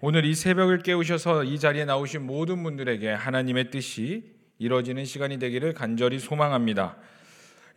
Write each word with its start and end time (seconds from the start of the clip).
오늘 0.00 0.24
이 0.24 0.34
새벽을 0.36 0.78
깨우셔서 0.84 1.42
이 1.42 1.58
자리에 1.58 1.84
나오신 1.84 2.24
모든 2.24 2.62
분들에게 2.62 3.10
하나님의 3.10 3.72
뜻이 3.72 4.32
이루어지는 4.58 5.04
시간이 5.04 5.40
되기를 5.40 5.74
간절히 5.74 6.20
소망합니다. 6.20 6.96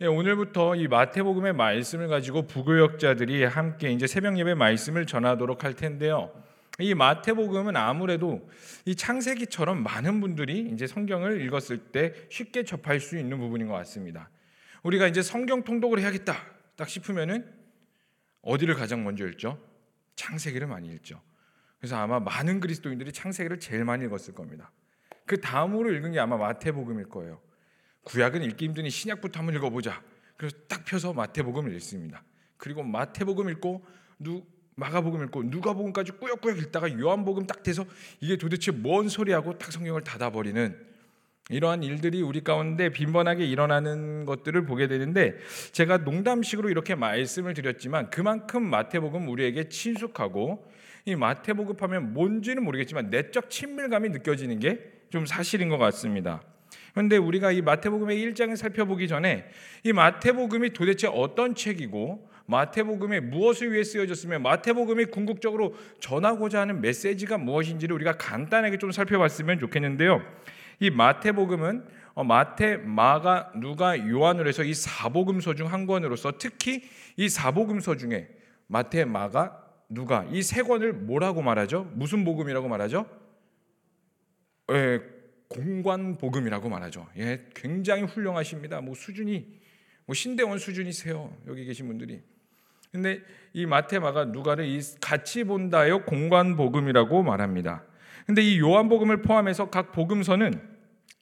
예, 0.02 0.06
오늘부터 0.06 0.76
이 0.76 0.86
마태복음의 0.86 1.54
말씀을 1.54 2.06
가지고 2.06 2.46
부교역자들이 2.46 3.42
함께 3.42 3.90
이제 3.90 4.06
새벽 4.06 4.38
예배 4.38 4.54
말씀을 4.54 5.04
전하도록 5.04 5.64
할 5.64 5.74
텐데요. 5.74 6.32
이 6.78 6.94
마태복음은 6.94 7.74
아무래도 7.76 8.48
이 8.84 8.94
창세기처럼 8.94 9.82
많은 9.82 10.20
분들이 10.20 10.70
이제 10.72 10.86
성경을 10.86 11.44
읽었을 11.44 11.78
때 11.90 12.14
쉽게 12.30 12.62
접할 12.62 13.00
수 13.00 13.18
있는 13.18 13.38
부분인 13.38 13.66
것 13.66 13.74
같습니다. 13.74 14.30
우리가 14.84 15.08
이제 15.08 15.22
성경 15.22 15.64
통독을 15.64 15.98
해야겠다 15.98 16.36
딱 16.76 16.88
싶으면은 16.88 17.52
어디를 18.42 18.76
가장 18.76 19.02
먼저 19.02 19.26
읽죠? 19.26 19.58
창세기를 20.14 20.68
많이 20.68 20.86
읽죠. 20.94 21.20
그래서 21.82 21.96
아마 21.96 22.20
많은 22.20 22.60
그리스도인들이 22.60 23.10
창세기를 23.10 23.58
제일 23.58 23.84
많이 23.84 24.04
읽었을 24.04 24.34
겁니다. 24.34 24.70
그 25.26 25.40
다음으로 25.40 25.92
읽은 25.92 26.12
게 26.12 26.20
아마 26.20 26.36
마태복음일 26.36 27.08
거예요. 27.08 27.40
구약은 28.04 28.44
읽기 28.44 28.66
힘드니 28.66 28.88
신약부터 28.88 29.40
한번 29.40 29.56
읽어보자. 29.56 30.00
그래서 30.36 30.56
딱 30.68 30.84
펴서 30.84 31.12
마태복음을 31.12 31.74
읽습니다. 31.74 32.22
그리고 32.56 32.84
마태복음 32.84 33.48
읽고 33.48 33.84
누 34.20 34.44
마가복음 34.76 35.24
읽고 35.24 35.42
누가복음까지 35.42 36.12
꾸역꾸역 36.12 36.58
읽다가 36.58 36.96
요한복음 37.00 37.48
딱 37.48 37.64
돼서 37.64 37.84
이게 38.20 38.36
도대체 38.36 38.70
뭔 38.70 39.08
소리하고 39.08 39.58
딱 39.58 39.72
성경을 39.72 40.04
닫아버리는 40.04 40.78
이러한 41.50 41.82
일들이 41.82 42.22
우리 42.22 42.44
가운데 42.44 42.90
빈번하게 42.90 43.44
일어나는 43.44 44.24
것들을 44.24 44.64
보게 44.66 44.86
되는데 44.86 45.36
제가 45.72 45.98
농담식으로 45.98 46.70
이렇게 46.70 46.94
말씀을 46.94 47.54
드렸지만 47.54 48.08
그만큼 48.10 48.62
마태복음 48.62 49.28
우리에게 49.28 49.68
친숙하고 49.68 50.70
이 51.04 51.16
마태복음 51.16 51.76
하면 51.80 52.12
뭔지는 52.12 52.64
모르겠지만 52.64 53.10
내적 53.10 53.50
친밀감이 53.50 54.08
느껴지는 54.10 54.58
게 54.58 54.92
좀 55.12 55.26
사실인 55.26 55.68
것 55.68 55.76
같습니다. 55.76 56.42
그런데 56.94 57.18
우리가 57.18 57.52
이 57.52 57.60
마태복음의 57.60 58.16
1장을 58.18 58.56
살펴보기 58.56 59.06
전에 59.08 59.44
이 59.84 59.92
마태복음이 59.92 60.72
도대체 60.72 61.06
어떤 61.06 61.54
책이고 61.54 62.30
마태복음에 62.46 63.20
무엇을 63.20 63.72
위해 63.72 63.84
쓰여졌으며 63.84 64.38
마태복음이 64.38 65.06
궁극적으로 65.06 65.74
전하고자 66.00 66.62
하는 66.62 66.80
메시지가 66.80 67.38
무엇인지를 67.38 67.94
우리가 67.94 68.16
간단하게 68.16 68.78
좀 68.78 68.90
살펴봤으면 68.90 69.58
좋겠는데요. 69.58 70.22
이 70.80 70.90
마태복음은 70.90 71.84
어, 72.14 72.24
마태, 72.24 72.78
마가, 72.78 73.52
누가, 73.56 73.98
요한을 73.98 74.48
해서 74.48 74.64
이 74.64 74.74
사복음서 74.74 75.54
중 75.54 75.66
한 75.66 75.86
권으로서 75.86 76.32
특히 76.38 76.82
이 77.16 77.28
사복음서 77.28 77.96
중에 77.96 78.28
마태, 78.66 79.04
마가, 79.04 79.61
누가 79.92 80.24
이 80.30 80.42
세 80.42 80.62
권을 80.62 80.92
뭐라고 80.92 81.42
말하죠? 81.42 81.84
무슨 81.94 82.24
복음이라고 82.24 82.68
말하죠? 82.68 83.06
예, 84.72 85.00
공관 85.48 86.16
복음이라고 86.16 86.68
말하죠. 86.68 87.06
예, 87.18 87.44
굉장히 87.54 88.04
훌륭하십니다. 88.04 88.80
뭐 88.80 88.94
수준이 88.94 89.60
뭐 90.06 90.14
신대원 90.14 90.58
수준이세요. 90.58 91.36
여기 91.46 91.64
계신 91.64 91.86
분들이. 91.86 92.22
근데 92.90 93.20
이 93.52 93.66
마태, 93.66 93.98
마가, 93.98 94.26
누가를 94.26 94.66
이 94.66 94.80
같이 95.00 95.44
본다요 95.44 96.04
공관 96.04 96.56
복음이라고 96.56 97.22
말합니다. 97.22 97.84
근데 98.26 98.42
이 98.42 98.60
요한 98.60 98.88
복음을 98.88 99.22
포함해서 99.22 99.70
각 99.70 99.92
복음서는 99.92 100.52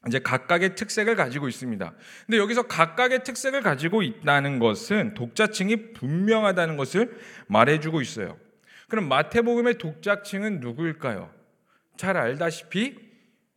이제 0.07 0.19
각각의 0.19 0.77
특색을 0.77 1.17
가지고 1.17 1.49
있습니다. 1.49 1.93
근데 2.27 2.39
여기서 2.39 2.63
각각의 2.69 3.25
특색을 3.25 3.63
가지고 3.63 4.03
있다는 4.03 4.59
것은 4.59 5.15
독자층이 5.15 5.93
분명하다는 5.93 6.77
것을 6.77 7.19
말해주고 7.49 8.01
있어요. 8.01 8.37
그럼 8.91 9.09
마태복음의 9.09 9.79
독자층은 9.79 10.61
누구일까요? 10.61 11.31
잘 11.97 12.17
알다시피 12.17 12.97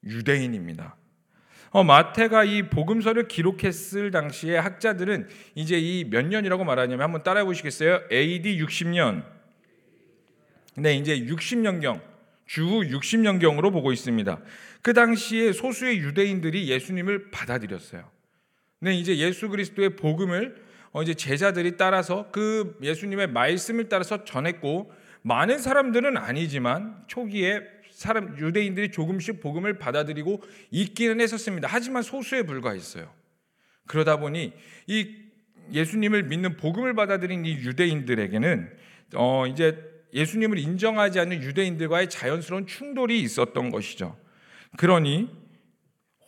유대인입니다. 0.03 0.95
어, 1.72 1.84
마태가 1.84 2.44
이 2.44 2.70
복음서를 2.70 3.28
기록했을 3.28 4.12
당시에 4.12 4.58
학자들은 4.58 5.28
이제 5.56 5.80
이 5.80 6.06
몇 6.07 6.25
년이라고 6.25 6.63
말하냐면 6.63 7.03
한번 7.03 7.24
따라해 7.24 7.46
보시겠어요? 7.46 8.02
AD 8.12 8.59
60년. 8.63 9.25
네, 10.75 10.96
이제 10.96 11.19
60년경, 11.19 12.00
주후 12.46 12.81
60년경으로 12.81 13.72
보고 13.72 13.91
있습니다. 13.91 14.40
그 14.84 14.94
당시에 14.94 15.52
소수의 15.52 15.97
유대인들이 15.97 16.69
예수님을 16.69 17.31
받아들였어요. 17.31 18.07
네, 18.81 18.94
이제 18.94 19.18
예수 19.18 19.50
그리스도의 19.50 19.96
복음을 19.96 20.63
어, 20.91 21.02
이제 21.02 21.16
제자들이 21.16 21.78
따라서 21.78 22.30
그 22.31 22.78
예수님의 22.84 23.28
말씀을 23.28 23.90
따라서 23.90 24.24
전했고 24.24 24.91
많은 25.23 25.57
사람들은 25.57 26.17
아니지만 26.17 27.03
초기에 27.07 27.61
사람 27.91 28.38
유대인들이 28.38 28.91
조금씩 28.91 29.39
복음을 29.41 29.78
받아들이고 29.78 30.41
있기는 30.72 31.22
했었습니다. 31.22 31.67
하지만 31.72 32.03
소수에 32.03 32.44
불과했어요. 32.44 33.11
그러다 33.88 34.17
보니 34.17 34.53
이 34.88 35.16
예수님을 35.72 36.23
믿는 36.23 36.57
복음을 36.57 36.94
받아들인 36.94 37.45
이 37.45 37.53
유대인들에게는 37.53 38.78
어 39.16 39.47
이제 39.47 39.78
예수님을 40.13 40.57
인정하지 40.57 41.19
않는 41.19 41.41
유대인들과의 41.41 42.09
자연스러운 42.09 42.67
충돌이 42.67 43.22
있었던 43.22 43.69
것이죠. 43.69 44.17
그러니 44.78 45.29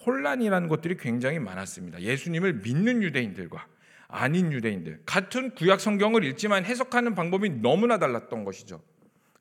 혼란이라는 0.06 0.68
것들이 0.68 0.98
굉장히 0.98 1.40
많았습니다. 1.40 2.02
예수님을 2.02 2.62
믿는 2.64 3.04
유대인들과 3.04 3.68
아닌 4.08 4.52
유대인들 4.52 5.02
같은 5.06 5.52
구약 5.56 5.80
성경을 5.80 6.24
읽지만 6.24 6.66
해석하는 6.66 7.16
방법이 7.16 7.50
너무나 7.50 7.98
달랐던 7.98 8.44
것이죠. 8.44 8.82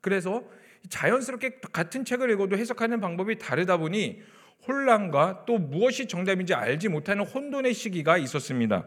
그래서 0.01 0.43
자연스럽게 0.89 1.59
같은 1.71 2.05
책을 2.05 2.29
읽어도 2.31 2.57
해석하는 2.57 2.99
방법이 2.99 3.37
다르다 3.37 3.77
보니 3.77 4.21
혼란과 4.67 5.45
또 5.45 5.57
무엇이 5.57 6.07
정답인지 6.07 6.53
알지 6.53 6.89
못하는 6.89 7.25
혼돈의 7.25 7.73
시기가 7.73 8.17
있었습니다. 8.17 8.85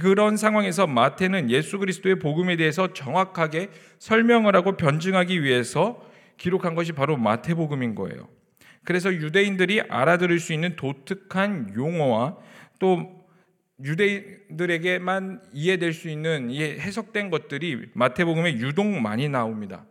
그런 0.00 0.36
상황에서 0.36 0.86
마태는 0.86 1.50
예수 1.50 1.78
그리스도의 1.78 2.18
복음에 2.18 2.56
대해서 2.56 2.92
정확하게 2.92 3.70
설명을 3.98 4.56
하고 4.56 4.76
변증하기 4.76 5.42
위해서 5.42 6.04
기록한 6.36 6.74
것이 6.74 6.92
바로 6.92 7.16
마태복음인 7.16 7.94
거예요. 7.94 8.28
그래서 8.84 9.12
유대인들이 9.12 9.82
알아들을 9.82 10.38
수 10.40 10.52
있는 10.52 10.76
독특한 10.76 11.72
용어와 11.74 12.36
또 12.78 13.23
유대인들에게만 13.82 15.42
이해될 15.52 15.92
수 15.92 16.08
있는 16.08 16.50
해석된 16.50 17.30
것들이 17.30 17.88
마태복음에 17.94 18.54
유독 18.54 18.86
많이 18.86 19.28
나옵니다. 19.28 19.84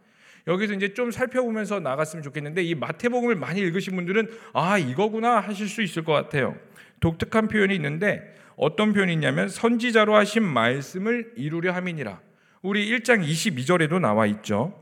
여기서 0.48 0.74
이제 0.74 0.94
좀 0.94 1.12
살펴보면서 1.12 1.80
나갔으면 1.80 2.24
좋겠는데 2.24 2.64
이 2.64 2.76
마태복음을 2.76 3.36
많이 3.36 3.62
읽으신 3.62 3.96
분들은 3.96 4.30
아 4.54 4.78
이거구나 4.78 5.40
하실 5.40 5.68
수 5.68 5.82
있을 5.82 6.04
것 6.04 6.14
같아요. 6.14 6.56
독특한 7.00 7.48
표현이 7.48 7.76
있는데 7.76 8.36
어떤 8.56 8.94
표현이 8.94 9.14
있냐면 9.14 9.50
선지자로 9.50 10.16
하신 10.16 10.44
말씀을 10.44 11.34
이루려 11.36 11.72
함이니라. 11.74 12.22
우리 12.62 12.90
1장 12.90 13.26
22절에도 13.26 14.00
나와 14.00 14.26
있죠. 14.28 14.80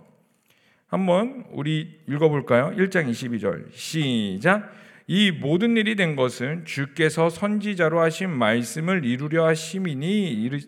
한번 0.87 1.45
우리 1.51 1.99
읽어볼까요? 2.07 2.73
1장 2.75 3.09
22절 3.09 3.71
시작 3.71 4.71
이 5.07 5.31
모든 5.31 5.77
일이 5.77 5.95
된 5.95 6.15
것은 6.15 6.65
주께서 6.65 7.29
선지자로 7.29 7.99
하신 7.99 8.29
말씀을 8.29 9.05
이루려 9.05 9.45
하심이니 9.47 10.31
이르... 10.33 10.59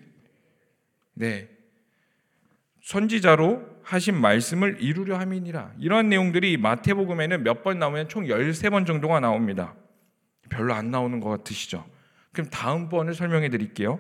네. 1.14 1.50
선지자로 2.82 3.74
하신 3.84 4.16
말씀을 4.20 4.78
이루려 4.80 5.18
함이니라. 5.18 5.74
이런 5.80 6.10
내용들이 6.10 6.58
마태복음에는 6.58 7.44
몇 7.44 7.64
번 7.64 7.80
나오면 7.80 8.10
총 8.10 8.26
13번 8.26 8.86
정도가 8.86 9.20
나옵니다. 9.20 9.76
별로 10.50 10.74
안 10.74 10.92
나오는 10.92 11.20
것 11.20 11.30
같으시죠? 11.30 11.86
그럼 12.32 12.50
다음번을 12.50 13.14
설명해 13.14 13.50
드릴게요 13.50 14.00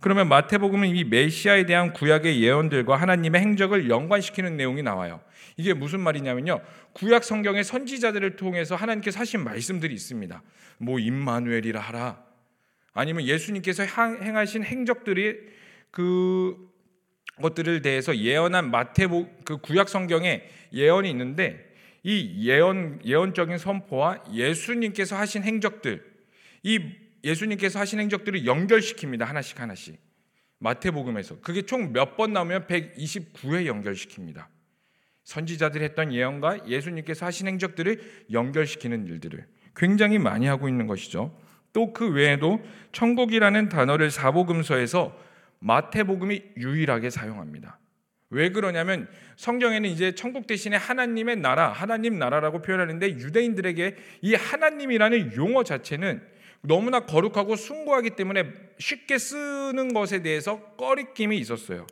그러면 0.00 0.28
마태복음은 0.28 0.94
이 0.94 1.04
메시아에 1.04 1.66
대한 1.66 1.92
구약의 1.92 2.40
예언들과 2.40 2.96
하나님의 2.96 3.40
행적을 3.40 3.90
연관시키는 3.90 4.56
내용이 4.56 4.82
나와요. 4.82 5.20
이게 5.56 5.74
무슨 5.74 6.00
말이냐면요. 6.00 6.60
구약 6.92 7.24
성경의 7.24 7.64
선지자들을 7.64 8.36
통해서 8.36 8.76
하나님께서 8.76 9.18
하신 9.18 9.42
말씀들이 9.42 9.92
있습니다. 9.92 10.42
뭐 10.78 11.00
임마누엘이라 11.00 11.80
하라. 11.80 12.22
아니면 12.94 13.24
예수님께서 13.24 13.84
행하신 13.84 14.62
행적들이 14.62 15.36
그 15.90 16.56
것들을 17.42 17.82
대해서 17.82 18.16
예언한 18.16 18.70
마태복 18.70 19.44
그 19.44 19.58
구약 19.58 19.88
성경에 19.88 20.42
예언이 20.72 21.10
있는데 21.10 21.64
이 22.02 22.48
예언 22.48 23.00
예언적인 23.04 23.58
선포와 23.58 24.24
예수님께서 24.32 25.16
하신 25.16 25.42
행적들 25.42 26.04
이 26.62 26.80
예수님께서 27.24 27.78
하신 27.78 28.00
행적들을 28.00 28.42
연결시킵니다. 28.42 29.24
하나씩 29.24 29.60
하나씩. 29.60 29.98
마태복음에서 30.60 31.40
그게 31.40 31.62
총 31.62 31.92
몇 31.92 32.16
번 32.16 32.32
나오면 32.32 32.66
129회 32.66 33.66
연결시킵니다. 33.66 34.46
선지자들이 35.24 35.84
했던 35.84 36.12
예언과 36.12 36.68
예수님께서 36.68 37.26
하신 37.26 37.48
행적들을 37.48 38.24
연결시키는 38.32 39.06
일들을 39.06 39.46
굉장히 39.76 40.18
많이 40.18 40.46
하고 40.46 40.68
있는 40.68 40.86
것이죠. 40.86 41.38
또 41.72 41.92
그 41.92 42.10
외에도 42.10 42.60
천국이라는 42.92 43.68
단어를 43.68 44.10
사복음서에서 44.10 45.16
마태복음이 45.60 46.42
유일하게 46.56 47.10
사용합니다. 47.10 47.78
왜 48.30 48.50
그러냐면 48.50 49.08
성경에는 49.36 49.88
이제 49.88 50.12
천국 50.14 50.46
대신에 50.46 50.76
하나님의 50.76 51.36
나라, 51.36 51.70
하나님 51.70 52.18
나라라고 52.18 52.62
표현하는데 52.62 53.10
유대인들에게 53.10 53.96
이 54.22 54.34
하나님이라는 54.34 55.36
용어 55.36 55.62
자체는 55.62 56.22
너무나 56.62 57.00
거룩하고 57.00 57.56
숭고하기 57.56 58.10
때문에 58.10 58.52
쉽게 58.78 59.18
쓰는 59.18 59.92
것에 59.92 60.22
대해서 60.22 60.60
꺼리낌이 60.76 61.36
있었어요. 61.38 61.86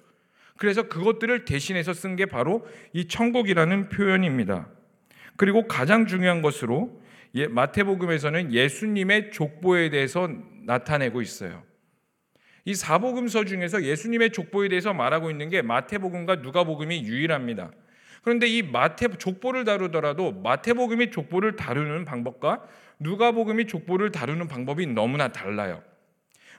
그래서 0.56 0.88
그것들을 0.88 1.44
대신해서 1.44 1.92
쓴 1.92 2.16
게 2.16 2.26
바로 2.26 2.66
이 2.92 3.08
천국이라는 3.08 3.88
표현입니다. 3.90 4.68
그리고 5.36 5.66
가장 5.68 6.06
중요한 6.06 6.42
것으로 6.42 7.00
예, 7.34 7.46
마태복음에서는 7.46 8.54
예수님의 8.54 9.30
족보에 9.32 9.90
대해서 9.90 10.28
나타내고 10.64 11.20
있어요. 11.20 11.62
이 12.64 12.74
사복음서 12.74 13.44
중에서 13.44 13.84
예수님의 13.84 14.32
족보에 14.32 14.68
대해서 14.68 14.92
말하고 14.94 15.30
있는 15.30 15.50
게 15.50 15.62
마태복음과 15.62 16.36
누가복음이 16.36 17.04
유일합니다. 17.04 17.70
그런데 18.22 18.48
이 18.48 18.62
마태 18.62 19.18
족보를 19.18 19.64
다루더라도 19.64 20.32
마태복음이 20.32 21.10
족보를 21.12 21.54
다루는 21.54 22.04
방법과 22.04 22.66
누가복음이 22.98 23.66
족보를 23.66 24.12
다루는 24.12 24.48
방법이 24.48 24.86
너무나 24.86 25.28
달라요. 25.28 25.82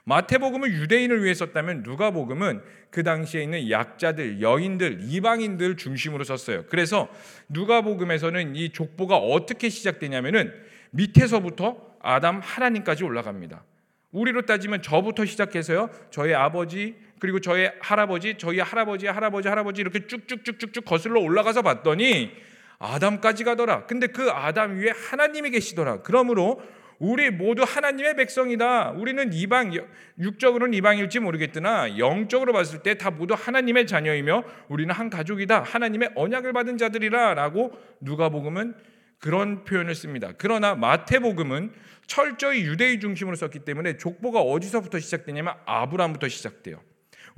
마태복음은 0.04 0.70
유대인을 0.72 1.22
위해 1.22 1.34
썼다면 1.34 1.82
누가복음은 1.82 2.62
그 2.90 3.02
당시에 3.02 3.42
있는 3.42 3.68
약자들, 3.68 4.40
여인들, 4.40 5.00
이방인들 5.02 5.76
중심으로 5.76 6.24
썼어요. 6.24 6.64
그래서 6.70 7.08
누가복음에서는 7.50 8.56
이 8.56 8.70
족보가 8.70 9.18
어떻게 9.18 9.68
시작되냐면은 9.68 10.54
밑에서부터 10.92 11.96
아담 12.00 12.40
하나님까지 12.40 13.04
올라갑니다. 13.04 13.64
우리로 14.12 14.46
따지면 14.46 14.80
저부터 14.80 15.26
시작해서요. 15.26 15.90
저의 16.10 16.34
아버지 16.34 16.96
그리고 17.18 17.40
저의 17.40 17.74
할아버지, 17.80 18.36
저희 18.38 18.60
할아버지, 18.60 19.06
할아버지, 19.06 19.48
할아버지 19.48 19.80
이렇게 19.80 20.06
쭉쭉쭉쭉쭉 20.06 20.84
거슬러 20.84 21.20
올라가서 21.20 21.62
봤더니 21.62 22.30
아담까지 22.78 23.44
가더라. 23.44 23.86
근데 23.86 24.06
그 24.06 24.30
아담 24.30 24.78
위에 24.78 24.90
하나님이 24.90 25.50
계시더라. 25.50 26.02
그러므로 26.02 26.60
우리 26.98 27.30
모두 27.30 27.62
하나님의 27.62 28.16
백성이다. 28.16 28.90
우리는 28.90 29.32
이방 29.32 29.72
육적으로는 30.18 30.74
이방일지 30.74 31.20
모르겠으나 31.20 31.96
영적으로 31.98 32.52
봤을 32.52 32.82
때 32.82 32.94
다 32.94 33.10
모두 33.10 33.34
하나님의 33.34 33.86
자녀이며 33.86 34.42
우리는 34.68 34.92
한 34.92 35.08
가족이다. 35.08 35.62
하나님의 35.62 36.10
언약을 36.16 36.52
받은 36.52 36.76
자들이라라고 36.76 37.72
누가복음은 38.00 38.74
그런 39.20 39.64
표현을 39.64 39.94
씁니다. 39.94 40.32
그러나 40.38 40.74
마태복음은 40.74 41.72
철저히 42.06 42.62
유대인 42.62 43.00
중심으로 43.00 43.36
썼기 43.36 43.60
때문에 43.60 43.96
족보가 43.96 44.40
어디서부터 44.40 44.98
시작되냐면 44.98 45.54
아브라함부터 45.66 46.28
시작돼요. 46.28 46.80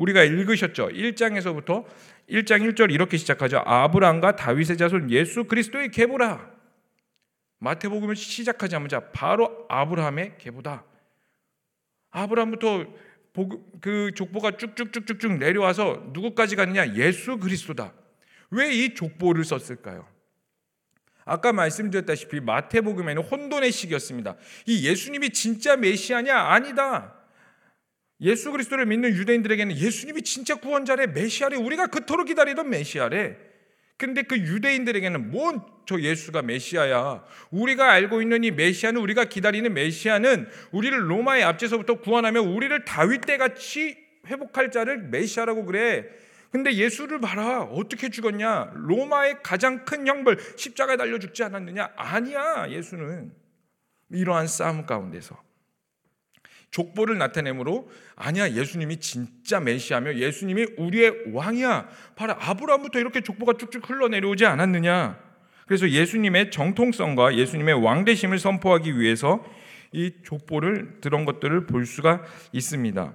우리가 0.01 0.25
읽으셨죠? 0.25 0.89
1장에서부터 0.89 1.85
1장 2.29 2.67
1절 2.73 2.91
이렇게 2.91 3.19
시작하죠. 3.19 3.63
아브라함과 3.67 4.37
다윗의 4.37 4.79
자손 4.79 5.11
예수 5.11 5.45
그리스도의 5.45 5.91
계보라. 5.91 6.51
마태복음을 7.59 8.17
시작하자마자 8.17 9.11
바로 9.11 9.67
아브라함의 9.69 10.39
계보다. 10.39 10.85
아브라함부터 12.11 12.87
그 13.81 14.11
족보가 14.15 14.57
쭉쭉쭉쭉쭉 14.57 15.39
내려와서 15.39 16.11
누구까지 16.13 16.57
가느냐? 16.57 16.97
예수 16.97 17.37
그리스도다. 17.39 17.93
왜 18.51 18.73
이 18.73 18.95
족보를 18.95 19.45
썼을까요? 19.45 20.09
아까 21.25 21.53
말씀드렸다시피 21.53 22.41
마태복음에는 22.41 23.23
혼돈의 23.23 23.71
시기였습니다. 23.71 24.37
이 24.67 24.89
예수님이 24.89 25.31
진짜 25.31 25.77
메시아냐? 25.77 26.37
아니다. 26.37 27.20
예수 28.21 28.53
그리스도를 28.53 28.87
믿는 28.87 29.11
유대인들에게는 29.11 29.77
예수님이 29.77 30.23
진짜 30.23 30.55
구원자래, 30.55 31.07
메시아래, 31.09 31.57
우리가 31.57 31.87
그토록 31.87 32.27
기다리던 32.27 32.69
메시아래. 32.69 33.37
근데 33.97 34.23
그 34.23 34.39
유대인들에게는 34.39 35.31
뭔 35.31 35.81
저 35.91 36.01
예수가 36.01 36.43
메시아야. 36.43 37.25
우리가 37.51 37.91
알고 37.91 38.23
있는 38.23 38.45
이 38.45 38.53
메시아는 38.53 39.01
우리가 39.01 39.25
기다리는 39.25 39.75
메시아는 39.75 40.49
우리를 40.71 41.11
로마의 41.11 41.43
압제서부터 41.43 41.95
구원하며 41.97 42.43
우리를 42.43 42.85
다윗 42.85 43.23
때 43.23 43.37
같이 43.37 43.99
회복할 44.29 44.71
자를 44.71 44.99
메시아라고 44.99 45.65
그래. 45.65 46.07
근데 46.53 46.73
예수를 46.75 47.21
봐라. 47.21 47.63
어떻게 47.63 48.09
죽었냐? 48.09 48.71
로마의 48.77 49.39
가장 49.43 49.85
큰 49.85 50.07
형벌 50.07 50.39
십자가에 50.57 50.97
달려 50.97 51.19
죽지 51.19 51.43
않았느냐? 51.43 51.91
아니야. 51.97 52.71
예수는 52.71 53.33
이러한 54.11 54.47
싸움 54.47 54.87
가운데서 54.87 55.43
족보를 56.71 57.19
나타내므로 57.19 57.91
아니야 58.15 58.51
예수님이 58.51 58.99
진짜 58.99 59.61
메시아며 59.61 60.15
예수님이 60.15 60.67
우리의 60.77 61.33
왕이야. 61.33 61.89
바로 62.17 62.35
아브라함부터 62.39 62.99
이렇게 62.99 63.21
족보가 63.21 63.55
쭉쭉 63.55 63.89
흘러내려오지 63.89 64.47
않았느냐. 64.47 65.19
그래서 65.67 65.89
예수님의 65.89 66.51
정통성과 66.51 67.37
예수님의 67.37 67.83
왕대심을 67.85 68.39
선포하기 68.39 68.99
위해서 68.99 69.45
이 69.93 70.13
족보를 70.25 71.01
들은 71.01 71.25
것들을 71.25 71.67
볼 71.67 71.87
수가 71.87 72.25
있습니다. 72.53 73.13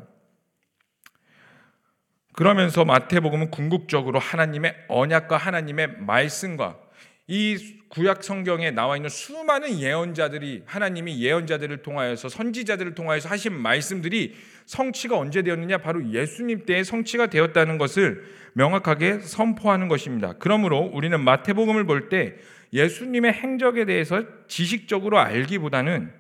그러면서 2.34 2.84
마태복음은 2.84 3.52
궁극적으로 3.52 4.20
하나님의 4.20 4.76
언약과 4.90 5.38
하나님의 5.38 6.00
말씀과 6.00 6.78
이 7.28 7.58
구약 7.90 8.24
성경에 8.24 8.70
나와 8.72 8.98
있는 8.98 9.10
수많은 9.10 9.80
예언자들이 9.80 10.64
하나님이 10.66 11.24
예언자들을 11.24 11.82
통하여서 11.82 12.30
선지자들을 12.30 12.94
통하여서 12.94 13.30
하신 13.30 13.54
말씀들이 13.54 14.36
성취가 14.66 15.18
언제 15.18 15.42
되었느냐 15.42 15.80
바로 15.80 16.08
예수님 16.12 16.66
때에 16.66 16.84
성취가 16.84 17.28
되었다는 17.28 17.78
것을 17.80 18.24
명확하게 18.54 19.20
선포하는 19.20 19.88
것입니다. 19.88 20.34
그러므로 20.38 20.80
우리는 20.94 21.20
마태복음을 21.20 21.86
볼 21.86 22.10
때 22.10 22.36
예수님의 22.74 23.34
행적에 23.34 23.86
대해서 23.86 24.24
지식적으로 24.48 25.18
알기보다는 25.20 26.12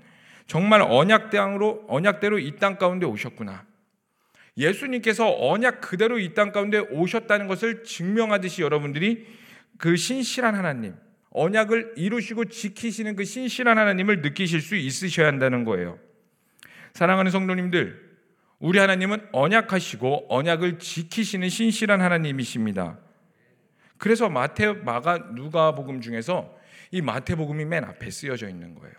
정말 0.48 0.81
언약 0.81 1.30
땅으로 1.30 1.86
언약대로 1.88 2.40
이 2.40 2.56
땅 2.58 2.78
가운데 2.78 3.06
오셨구나. 3.06 3.66
예수님께서 4.58 5.30
언약 5.38 5.81
그대로 5.81 6.18
이 6.18 6.34
땅 6.34 6.51
가운데 6.51 6.80
오셨다는 6.80 7.48
것을 7.48 7.84
증명하듯이 7.84 8.62
여러분들이 8.62 9.28
그 9.77 9.95
신실한 9.95 10.56
하나님, 10.56 10.95
언약을 11.31 11.94
이루시고 11.98 12.45
지키시는 12.45 13.16
그 13.16 13.25
신실한 13.25 13.77
하나님을 13.77 14.22
느끼실 14.22 14.62
수 14.62 14.75
있으셔야 14.75 15.27
한다는 15.27 15.66
거예요. 15.66 16.00
사랑하는 16.94 17.31
성도님들, 17.31 18.06
우리 18.60 18.80
하나님은 18.80 19.27
언약하시고 19.33 20.27
언약을 20.30 20.80
지키시는 20.80 21.50
신실한 21.50 22.01
하나님이십니다. 22.01 23.00
그래서 23.98 24.30
마태, 24.30 24.74
마가, 24.74 25.33
누가 25.36 25.75
복음 25.75 26.00
중에서 26.01 26.57
이 26.92 27.01
마태복음이 27.01 27.66
맨 27.66 27.83
앞에 27.83 28.10
쓰여져 28.10 28.48
있는 28.48 28.75
거예요. 28.75 28.94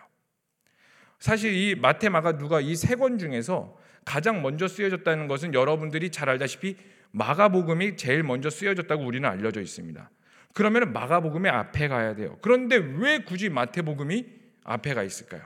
사실 1.18 1.54
이 1.54 1.74
마태, 1.74 2.10
마가, 2.10 2.36
누가 2.36 2.60
이 2.60 2.72
세 2.74 2.96
권 2.96 3.18
중에서 3.18 3.78
가장 4.04 4.42
먼저 4.42 4.68
쓰여졌다는 4.68 5.26
것은 5.26 5.54
여러분들이 5.54 6.10
잘 6.10 6.28
알다시피 6.28 6.76
마가복음이 7.12 7.96
제일 7.96 8.22
먼저 8.22 8.50
쓰여졌다고 8.50 9.04
우리는 9.04 9.28
알려져 9.28 9.60
있습니다. 9.62 10.10
그러면 10.56 10.94
마가복음의 10.94 11.52
앞에 11.52 11.86
가야 11.86 12.14
돼요. 12.14 12.38
그런데 12.40 12.76
왜 12.76 13.18
굳이 13.18 13.50
마태복음이 13.50 14.24
앞에 14.64 14.94
가 14.94 15.02
있을까요? 15.02 15.42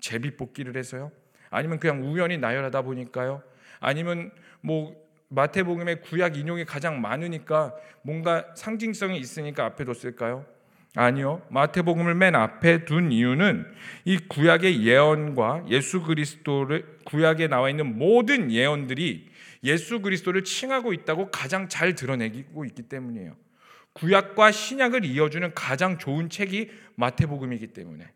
제비 0.00 0.38
뽑기를 0.38 0.78
해서요? 0.78 1.12
아니면 1.50 1.78
그냥 1.78 2.02
우연히 2.02 2.38
나열하다 2.38 2.80
보니까요? 2.80 3.42
아니면 3.78 4.30
뭐 4.62 4.96
마태복음의 5.28 6.00
구약 6.00 6.38
인용이 6.38 6.64
가장 6.64 7.02
많으니까 7.02 7.74
뭔가 8.00 8.46
상징성이 8.54 9.18
있으니까 9.18 9.66
앞에 9.66 9.84
뒀을까요? 9.84 10.46
아니요. 10.96 11.42
마태복음을 11.50 12.14
맨 12.14 12.34
앞에 12.34 12.86
둔 12.86 13.12
이유는 13.12 13.66
이 14.06 14.16
구약의 14.16 14.86
예언과 14.86 15.66
예수 15.68 16.00
그리스도를 16.00 17.00
구약에 17.04 17.48
나와 17.48 17.68
있는 17.68 17.98
모든 17.98 18.50
예언들이 18.50 19.28
예수 19.62 20.00
그리스도를 20.00 20.42
칭하고 20.42 20.94
있다고 20.94 21.30
가장 21.30 21.68
잘 21.68 21.94
드러내고 21.94 22.64
있기 22.64 22.84
때문이에요. 22.84 23.43
구약과 23.94 24.52
신약을 24.52 25.04
이어주는 25.04 25.54
가장 25.54 25.98
좋은 25.98 26.28
책이 26.28 26.70
마태복음이기 26.96 27.68
때문에 27.68 28.06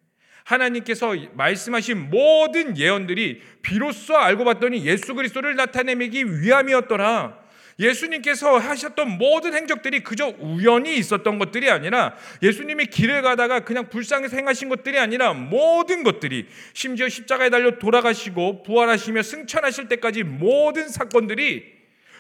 하나님께서 0.45 1.15
말씀하신 1.35 2.11
모든 2.11 2.77
예언들이 2.77 3.43
비로소 3.63 4.17
알고 4.17 4.45
봤더니 4.45 4.85
예수 4.87 5.15
그리스도를 5.15 5.57
나타내기 5.57 6.41
위함이었더라. 6.41 7.49
예수님께서 7.79 8.59
하셨던 8.59 9.19
모든 9.19 9.55
행적들이 9.55 10.03
그저 10.03 10.35
우연히 10.41 10.97
있었던 10.97 11.39
것들이 11.39 11.71
아니라 11.71 12.17
예수님이 12.43 12.87
길을 12.87 13.23
가다가 13.23 13.61
그냥 13.61 13.89
불쌍해서 13.89 14.37
행하신 14.37 14.69
것들이 14.69 14.99
아니라 14.99 15.33
모든 15.33 16.03
것들이 16.03 16.49
심지어 16.73 17.09
십자가에 17.09 17.51
달려 17.51 17.79
돌아가시고 17.79 18.65
부활하시며 18.65 19.23
승천하실 19.23 19.89
때까지 19.89 20.25
모든 20.25 20.89
사건들이 20.89 21.78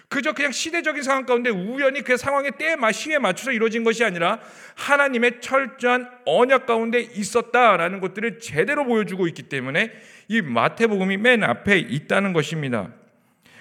그저 0.08 0.32
그냥 0.32 0.52
시대적인 0.52 1.02
상황 1.02 1.26
가운데 1.26 1.50
우연히 1.50 2.02
그 2.02 2.16
상황의 2.16 2.52
때에 2.58 2.76
시에 2.92 3.18
맞춰서 3.18 3.52
이루어진 3.52 3.84
것이 3.84 4.04
아니라 4.04 4.40
하나님의 4.74 5.40
철저한 5.40 6.08
언약 6.24 6.64
가운데 6.64 7.00
있었다라는 7.00 8.00
것들을 8.00 8.40
제대로 8.40 8.84
보여주고 8.84 9.26
있기 9.28 9.44
때문에 9.44 9.92
이 10.28 10.40
마태복음이 10.40 11.18
맨 11.18 11.44
앞에 11.44 11.78
있다는 11.78 12.32
것입니다. 12.32 12.94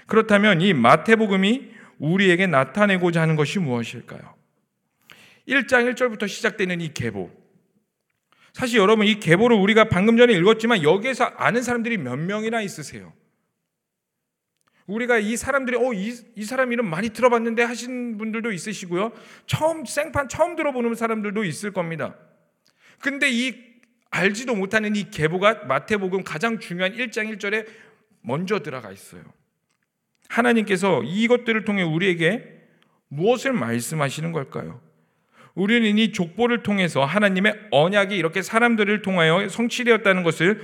그렇다면 0.05 0.61
이 0.61 0.73
마태복음이 0.73 1.71
우리에게 1.99 2.47
나타내고자 2.47 3.21
하는 3.21 3.35
것이 3.35 3.59
무엇일까요? 3.59 4.35
1장 5.49 5.93
1절부터 5.93 6.29
시작되는 6.29 6.79
이 6.79 6.93
계보. 6.93 7.29
사실 8.53 8.79
여러분 8.79 9.05
이 9.05 9.19
계보를 9.19 9.57
우리가 9.57 9.85
방금 9.85 10.17
전에 10.17 10.33
읽었지만 10.33 10.81
여기에서 10.81 11.25
아는 11.25 11.61
사람들이 11.61 11.97
몇 11.97 12.15
명이나 12.15 12.61
있으세요? 12.61 13.13
우리가 14.87 15.19
이 15.19 15.35
사람들이 15.35 15.77
어, 15.77 15.93
이, 15.93 16.13
이 16.35 16.43
사람 16.45 16.71
이름 16.71 16.89
많이 16.89 17.09
들어봤는데 17.09 17.63
하신 17.63 18.17
분들도 18.17 18.51
있으시고요. 18.51 19.11
처음 19.45 19.85
생판 19.85 20.29
처음 20.29 20.55
들어보는 20.55 20.95
사람들도 20.95 21.43
있을 21.43 21.71
겁니다. 21.71 22.15
근데 22.99 23.29
이 23.29 23.53
알지도 24.09 24.55
못하는 24.55 24.95
이 24.95 25.11
계보가 25.11 25.65
마태복음 25.65 26.23
가장 26.23 26.59
중요한 26.59 26.93
1장 26.93 27.37
1절에 27.37 27.67
먼저 28.21 28.59
들어가 28.59 28.91
있어요. 28.91 29.23
하나님께서 30.29 31.03
이것들을 31.03 31.65
통해 31.65 31.83
우리에게 31.83 32.43
무엇을 33.09 33.53
말씀하시는 33.53 34.31
걸까요? 34.31 34.81
우리는 35.53 35.97
이 35.97 36.11
족보를 36.11 36.63
통해서 36.63 37.03
하나님의 37.03 37.67
언약이 37.71 38.15
이렇게 38.15 38.41
사람들을 38.41 39.01
통하여 39.01 39.49
성취되었다는 39.49 40.23
것을 40.23 40.61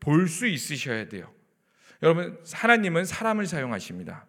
볼 0.00 0.28
수 0.28 0.46
있으셔야 0.46 1.08
돼요. 1.08 1.35
여러분, 2.02 2.38
하나님은 2.52 3.04
사람을 3.04 3.46
사용하십니다. 3.46 4.26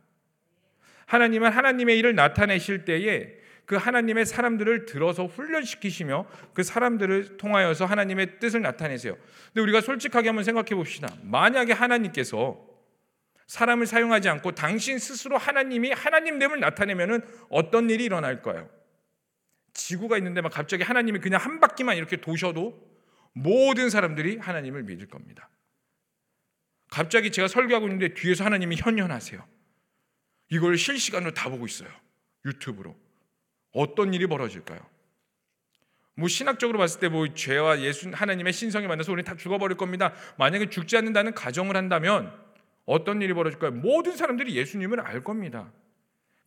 하나님은 1.06 1.52
하나님의 1.52 1.98
일을 2.00 2.16
나타내실 2.16 2.86
때에 2.86 3.38
그 3.66 3.76
하나님의 3.76 4.26
사람들을 4.26 4.86
들어서 4.86 5.26
훈련시키시며 5.26 6.26
그 6.54 6.64
사람들을 6.64 7.38
통하여서 7.38 7.86
하나님의 7.86 8.40
뜻을 8.40 8.62
나타내세요. 8.62 9.18
근데 9.48 9.62
우리가 9.62 9.82
솔직하게 9.82 10.30
한번 10.30 10.46
생각해 10.46 10.70
봅시다. 10.70 11.14
만약에 11.24 11.74
하나님께서 11.74 12.66
사람을 13.48 13.86
사용하지 13.86 14.30
않고 14.30 14.54
당신 14.54 15.00
스스로 15.00 15.38
하나님이 15.38 15.92
하나님됨을 15.92 16.60
나타내면은 16.62 17.22
어떤 17.50 17.90
일이 17.90 18.06
일어날까요? 18.06 18.70
지구가 19.74 20.18
있는데 20.18 20.42
막 20.42 20.52
갑자기 20.52 20.84
하나님이 20.84 21.20
그냥 21.20 21.42
한 21.42 21.60
바퀴만 21.60 21.98
이렇게 21.98 22.18
도셔도 22.18 22.82
모든 23.34 23.90
사람들이 23.90 24.38
하나님을 24.38 24.84
믿을 24.84 25.08
겁니다. 25.08 25.50
갑자기 26.98 27.30
제가 27.32 27.48
설교하고 27.48 27.86
있는데 27.86 28.16
뒤에서 28.16 28.44
하나님이 28.44 28.78
현현하세요. 28.78 29.40
이걸 30.50 30.80
실시간으로 30.80 31.32
다 31.36 31.48
보고 31.48 31.68
있어요. 31.68 31.90
유튜브로. 32.44 32.96
어떤 33.72 34.16
일이 34.16 34.26
벌어질까요? 34.26 34.80
뭐 36.16 36.28
신학적으로 36.28 36.80
봤을 36.80 37.00
때 37.00 37.08
뭐 37.10 37.32
죄와 37.32 37.82
예수 37.82 38.10
하나님의 38.12 38.52
신성에 38.52 38.88
만나서 38.88 39.12
우리 39.12 39.24
다 39.24 39.36
죽어버릴 39.38 39.78
겁니다. 39.78 40.16
만약에 40.40 40.72
죽지 40.72 40.98
않는다는 40.98 41.36
가정을 41.36 41.78
한다면 41.78 42.34
어떤 42.86 43.22
일이 43.22 43.32
벌어질까요? 43.36 43.74
모든 43.74 44.18
사람들이 44.18 44.56
예수님을 44.56 45.00
알 45.00 45.24
겁니다. 45.24 45.72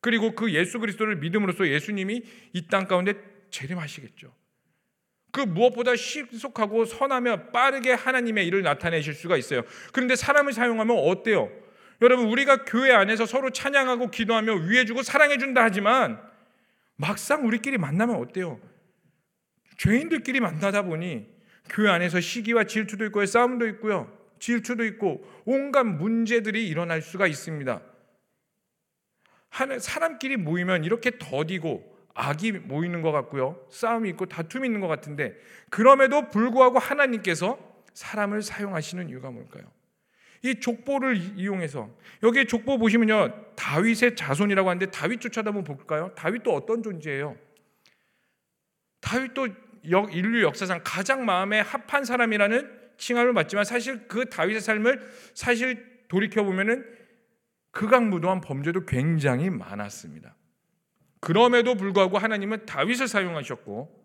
그리고 0.00 0.35
그 0.35 0.52
예수 0.52 0.80
그리스도를 0.80 1.14
믿음으로써 1.19 1.69
예수님이 1.69 2.25
이 2.54 2.66
땅 2.66 2.88
가운데 2.88 3.12
재림하시겠죠. 3.52 4.35
그 5.32 5.40
무엇보다 5.40 5.96
신속하고 5.96 6.84
선하며 6.84 7.50
빠르게 7.50 7.92
하나님의 7.92 8.46
일을 8.46 8.62
나타내실 8.62 9.14
수가 9.14 9.37
있어요. 9.37 9.62
그런데 9.92 10.16
사람을 10.16 10.52
사용하면 10.52 10.99
어때요? 10.99 11.50
여러분 12.02 12.26
우리가 12.26 12.64
교회 12.64 12.92
안에서 12.92 13.26
서로 13.26 13.50
찬양하고 13.50 14.10
기도하며 14.10 14.54
위해주고 14.54 15.02
사랑해준다 15.02 15.62
하지만 15.62 16.20
막상 16.96 17.46
우리끼리 17.46 17.78
만나면 17.78 18.16
어때요? 18.16 18.60
죄인들끼리 19.76 20.40
만나다 20.40 20.82
보니 20.82 21.26
교회 21.68 21.90
안에서 21.90 22.20
시기와 22.20 22.64
질투도 22.64 23.04
있고요, 23.06 23.26
싸움도 23.26 23.66
있고요, 23.68 24.10
질투도 24.38 24.84
있고 24.84 25.25
온갖 25.44 25.84
문제들이 25.84 26.66
일어날 26.68 27.00
수가 27.02 27.26
있습니다. 27.26 27.80
사람끼리 29.78 30.37
모이면 30.37 30.84
이렇게 30.84 31.12
더디고 31.18 32.00
악이 32.14 32.52
모이는 32.52 33.02
것 33.02 33.12
같고요. 33.12 33.61
싸움이 33.71 34.09
있고 34.11 34.26
다툼이 34.26 34.67
있는 34.67 34.81
것 34.81 34.88
같은데 34.88 35.35
그럼에도 35.71 36.29
불구하고 36.29 36.79
하나님께서 36.79 37.59
사람을 37.95 38.43
사용하시는 38.43 39.09
이유가 39.09 39.31
뭘까요? 39.31 39.64
이 40.43 40.59
족보를 40.59 41.17
이용해서 41.37 41.90
여기 42.23 42.47
족보 42.47 42.79
보시면요 42.79 43.55
다윗의 43.57 44.17
자손이라고 44.17 44.69
하는데 44.69 44.90
다윗 44.90 45.21
쫓아다 45.21 45.49
한번 45.49 45.64
볼까요? 45.64 46.12
다윗도 46.14 46.55
어떤 46.55 46.83
존재예요? 46.83 47.37
다윗도 49.00 49.49
인류 49.83 50.43
역사상 50.43 50.81
가장 50.85 51.25
마음에 51.25 51.61
합한 51.61 52.05
사람이라는 52.05 52.81
칭함을 52.97 53.35
받지만 53.35 53.64
사실 53.64 54.07
그 54.09 54.26
다윗의 54.26 54.61
삶을 54.61 55.11
사실 55.35 56.05
돌이켜 56.09 56.43
보면은 56.43 56.85
극악무도한 57.73 58.40
범죄도 58.40 58.85
굉장히 58.85 59.49
많았습니다. 59.49 60.35
그럼에도 61.21 61.75
불구하고 61.75 62.19
하나님은 62.19 62.67
다윗을 62.67 63.09
사용하셨고 63.09 64.00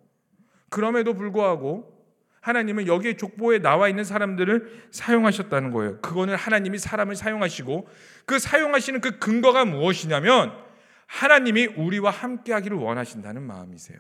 그럼에도 0.70 1.14
불구하고 1.14 1.96
하나님은 2.42 2.86
여기에 2.86 3.18
족보에 3.18 3.60
나와 3.60 3.90
있는 3.90 4.04
사람들을 4.04 4.90
사용하셨다는 4.92 5.72
거예요. 5.72 6.00
그거는 6.02 6.36
하나님이 6.36 6.78
사람을 6.78 7.16
사용하시고 7.16 7.88
그 8.26 8.38
사용하시는 8.38 9.02
그 9.02 9.18
근거가 9.18 9.66
무엇이냐면 9.66 10.54
하나님이 11.08 11.66
우리와 11.66 12.12
함께 12.12 12.54
하기를 12.54 12.78
원하신다는 12.78 13.42
마음이세요. 13.42 13.98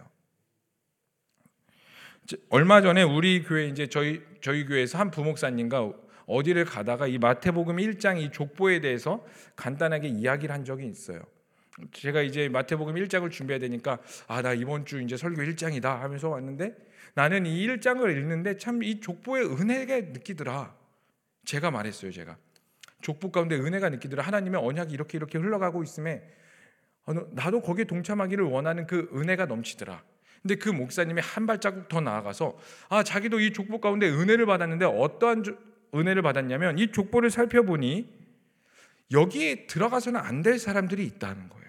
얼마 2.50 2.82
전에 2.82 3.04
우리 3.04 3.44
교회 3.44 3.68
이제 3.68 3.88
저희 3.88 4.22
저희 4.42 4.66
교회에서 4.66 4.98
한 4.98 5.12
부목사님과 5.12 5.94
어디를 6.28 6.66
가다가 6.66 7.08
이 7.08 7.18
마태복음 7.18 7.78
1장 7.78 8.20
이 8.20 8.32
족보에 8.32 8.80
대해서 8.80 9.26
간단하게 9.56 10.08
이야기를 10.10 10.54
한 10.54 10.66
적이 10.66 10.88
있어요. 10.88 11.22
제가 11.91 12.22
이제 12.22 12.48
마태복음 12.50 12.96
1장을 12.96 13.29
준비해야 13.32 13.60
되니까 13.60 14.00
아 14.27 14.41
나 14.41 14.53
이번 14.53 14.86
주 14.86 15.01
이제 15.01 15.17
설교 15.17 15.41
1장이다 15.41 15.84
하면서 16.00 16.29
왔는데 16.29 16.75
나는 17.15 17.46
이 17.46 17.67
1장을 17.67 18.10
읽는데 18.17 18.58
참 18.58 18.82
이 18.82 19.00
족보의 19.01 19.46
은혜가 19.46 20.12
느끼더라. 20.12 20.75
제가 21.46 21.72
말했어요, 21.72 22.12
제가. 22.12 22.38
족보 23.01 23.32
가운데 23.32 23.55
은혜가 23.55 23.89
느끼더라. 23.89 24.24
하나님의 24.24 24.60
언약이 24.62 24.94
이렇게 24.94 25.17
이렇게 25.17 25.38
흘러가고 25.38 25.84
있음에 25.84 26.24
나도 27.32 27.62
거기에 27.62 27.86
동참하기를 27.86 28.44
원하는 28.46 28.88
그 28.88 29.10
은혜가 29.13 29.46
넘치더라. 29.46 30.01
근데 30.41 30.55
그 30.55 30.70
목사님이 30.70 31.22
한 31.22 31.46
발자국 31.46 31.88
더 31.88 32.01
나아가서 32.01 32.58
아 32.89 33.03
자기도 33.03 33.39
이 33.39 33.51
족보 33.53 33.79
가운데 33.82 34.08
은혜를 34.10 34.46
받았는데 34.46 34.86
어떠한 34.86 35.44
은혜를 35.94 36.22
받았냐면 36.22 36.77
이 36.79 36.91
족보를 36.91 37.29
살펴보니 37.29 38.10
여기에 39.12 39.67
들어가서는 39.67 40.20
안 40.20 40.41
될 40.41 40.58
사람들이 40.60 41.05
있다는 41.05 41.50
거예요. 41.50 41.65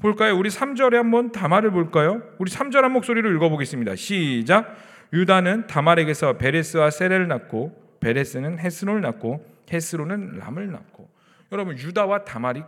볼까요? 0.00 0.36
우리 0.36 0.48
3절에 0.48 0.94
한번 0.94 1.32
다말을 1.32 1.72
볼까요? 1.72 2.22
우리 2.38 2.50
3절 2.50 2.82
한 2.82 2.92
목소리로 2.92 3.30
읽어보겠습니다. 3.32 3.96
시작. 3.96 4.76
유다는 5.12 5.66
다말에게서 5.66 6.38
베레스와 6.38 6.90
세레를 6.90 7.26
낳고 7.28 7.98
베레스는 8.00 8.58
헤스론을 8.58 9.00
낳고 9.00 9.44
헤스론은 9.72 10.38
람을 10.38 10.70
낳고 10.70 11.10
여러분 11.50 11.76
유다와 11.78 12.24
다말이 12.24 12.62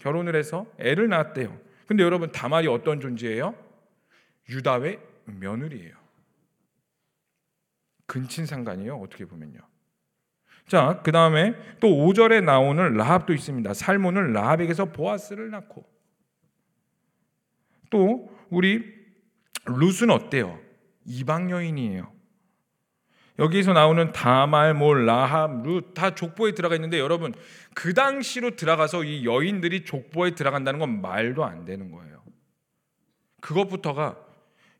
결혼을 0.00 0.36
해서 0.36 0.66
애를 0.78 1.08
낳았대요. 1.08 1.56
근데 1.86 2.02
여러분 2.02 2.30
다말이 2.30 2.66
어떤 2.68 3.00
존재예요? 3.00 3.54
유다의 4.50 4.98
며느리예요. 5.24 5.94
근친상간이에요. 8.06 8.96
어떻게 8.96 9.24
보면요. 9.24 9.60
자, 10.68 11.00
그 11.02 11.12
다음에 11.12 11.54
또 11.80 11.88
5절에 11.88 12.42
나오는 12.44 12.94
라합도 12.94 13.32
있습니다. 13.32 13.72
살몬은 13.72 14.32
라합에게서 14.32 14.86
보아스를 14.86 15.50
낳고 15.50 15.92
또 17.92 18.34
우리 18.48 18.82
룻은 19.66 20.10
어때요? 20.10 20.58
이방 21.04 21.50
여인이에요. 21.50 22.10
여기서 23.38 23.72
나오는 23.72 24.12
다말, 24.12 24.74
몰, 24.74 25.06
라합, 25.06 25.62
룻다 25.62 26.14
족보에 26.14 26.52
들어가 26.52 26.74
있는데 26.74 26.98
여러분 26.98 27.32
그 27.74 27.94
당시로 27.94 28.56
들어가서 28.56 29.04
이 29.04 29.24
여인들이 29.24 29.84
족보에 29.84 30.34
들어간다는 30.34 30.80
건 30.80 31.00
말도 31.00 31.44
안 31.44 31.64
되는 31.64 31.90
거예요. 31.90 32.22
그것부터가 33.40 34.16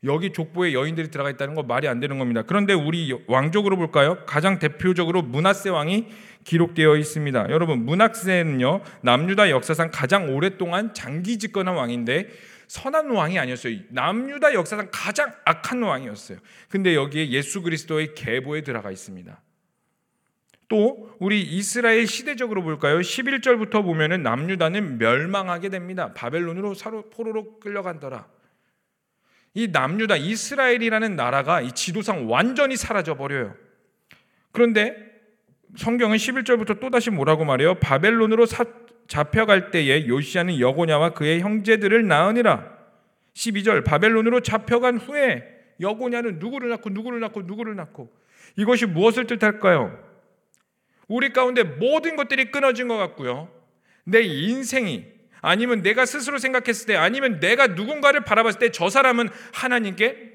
여기 0.04 0.32
족보에 0.32 0.72
여인들이 0.72 1.10
들어가 1.10 1.30
있다는 1.30 1.54
건 1.54 1.66
말이 1.66 1.86
안 1.86 2.00
되는 2.00 2.18
겁니다. 2.18 2.42
그런데 2.42 2.72
우리 2.72 3.16
왕족으로 3.26 3.76
볼까요? 3.76 4.18
가장 4.26 4.58
대표적으로 4.58 5.22
문하세 5.22 5.70
왕이 5.70 6.08
기록되어 6.44 6.96
있습니다. 6.96 7.50
여러분 7.50 7.84
문하세는요 7.84 8.80
남유다 9.02 9.50
역사상 9.50 9.90
가장 9.92 10.34
오랫동안 10.34 10.92
장기 10.92 11.38
집권한 11.38 11.76
왕인데 11.76 12.28
선한 12.72 13.10
왕이 13.10 13.38
아니었어요. 13.38 13.80
남유다 13.90 14.54
역사상 14.54 14.88
가장 14.90 15.30
악한 15.44 15.82
왕이었어요. 15.82 16.38
근데 16.70 16.94
여기에 16.94 17.28
예수 17.28 17.60
그리스도의 17.60 18.14
계보에 18.14 18.62
들어가 18.62 18.90
있습니다. 18.90 19.42
또 20.68 21.14
우리 21.18 21.42
이스라엘 21.42 22.06
시대적으로 22.06 22.62
볼까요? 22.62 23.00
11절부터 23.00 23.82
보면은 23.82 24.22
남유다는 24.22 24.96
멸망하게 24.96 25.68
됩니다. 25.68 26.14
바벨론으로 26.14 26.72
사로 26.72 27.10
포로로 27.10 27.60
끌려간더라. 27.60 28.26
이 29.52 29.68
남유다 29.68 30.16
이스라엘이라는 30.16 31.14
나라가 31.14 31.60
이 31.60 31.72
지도상 31.72 32.30
완전히 32.30 32.78
사라져 32.78 33.18
버려요. 33.18 33.54
그런데 34.50 34.96
성경은 35.76 36.16
11절부터 36.16 36.80
또다시 36.80 37.10
뭐라고 37.10 37.44
말해요? 37.44 37.74
바벨론으로 37.74 38.46
사, 38.46 38.64
잡혀갈 39.08 39.70
때에 39.70 40.06
요시아는 40.06 40.60
여고냐와 40.60 41.10
그의 41.10 41.40
형제들을 41.40 42.06
낳으니라. 42.06 42.72
12절 43.34 43.84
바벨론으로 43.84 44.40
잡혀간 44.40 44.98
후에 44.98 45.44
여고냐는 45.80 46.38
누구를 46.38 46.68
낳고 46.70 46.90
누구를 46.90 47.20
낳고 47.20 47.42
누구를 47.42 47.76
낳고 47.76 48.12
이것이 48.56 48.86
무엇을 48.86 49.26
뜻할까요? 49.26 49.98
우리 51.08 51.32
가운데 51.32 51.62
모든 51.62 52.16
것들이 52.16 52.50
끊어진 52.50 52.88
것 52.88 52.96
같고요. 52.96 53.50
내 54.04 54.20
인생이 54.20 55.06
아니면 55.40 55.82
내가 55.82 56.06
스스로 56.06 56.38
생각했을 56.38 56.86
때 56.86 56.96
아니면 56.96 57.40
내가 57.40 57.68
누군가를 57.68 58.24
바라봤을 58.24 58.58
때 58.58 58.70
저 58.70 58.88
사람은 58.88 59.28
하나님께 59.52 60.31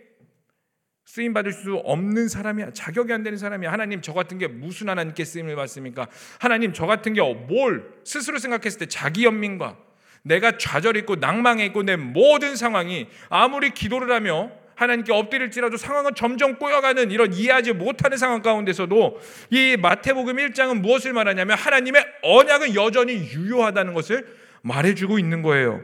쓰임 1.07 1.33
받을 1.33 1.53
수 1.53 1.75
없는 1.85 2.27
사람이야. 2.27 2.71
자격이 2.73 3.13
안 3.13 3.23
되는 3.23 3.37
사람이야. 3.37 3.71
하나님 3.71 4.01
저 4.01 4.11
같은 4.11 4.37
게 4.37 4.47
무슨 4.47 4.89
하나님께 4.89 5.23
쓰임을 5.23 5.55
받습니까? 5.55 6.07
하나님 6.37 6.73
저 6.73 6.85
같은 6.85 7.13
게 7.13 7.21
뭘 7.21 7.89
스스로 8.03 8.37
생각했을 8.37 8.79
때 8.79 8.85
자기 8.87 9.23
연민과 9.23 9.77
내가 10.23 10.57
낭망해 11.15 11.65
있고 11.67 11.83
내 11.83 11.95
모든 11.95 12.57
상황이 12.57 13.07
아무리 13.29 13.69
기도를 13.69 14.11
하며 14.13 14.51
하나님께 14.75 15.13
엎드릴지라도 15.13 15.77
상황은 15.77 16.13
점점 16.13 16.57
꼬여가는 16.59 17.09
이런 17.09 17.31
이해하지 17.33 17.71
못하는 17.71 18.17
상황 18.17 18.41
가운데서도 18.41 19.21
이 19.51 19.77
마태복음 19.79 20.35
1장은 20.35 20.81
무엇을 20.81 21.13
말하냐면 21.13 21.57
하나님의 21.57 22.05
언약은 22.21 22.75
여전히 22.75 23.13
유효하다는 23.13 23.93
것을 23.93 24.27
말해주고 24.61 25.19
있는 25.19 25.41
거예요. 25.41 25.81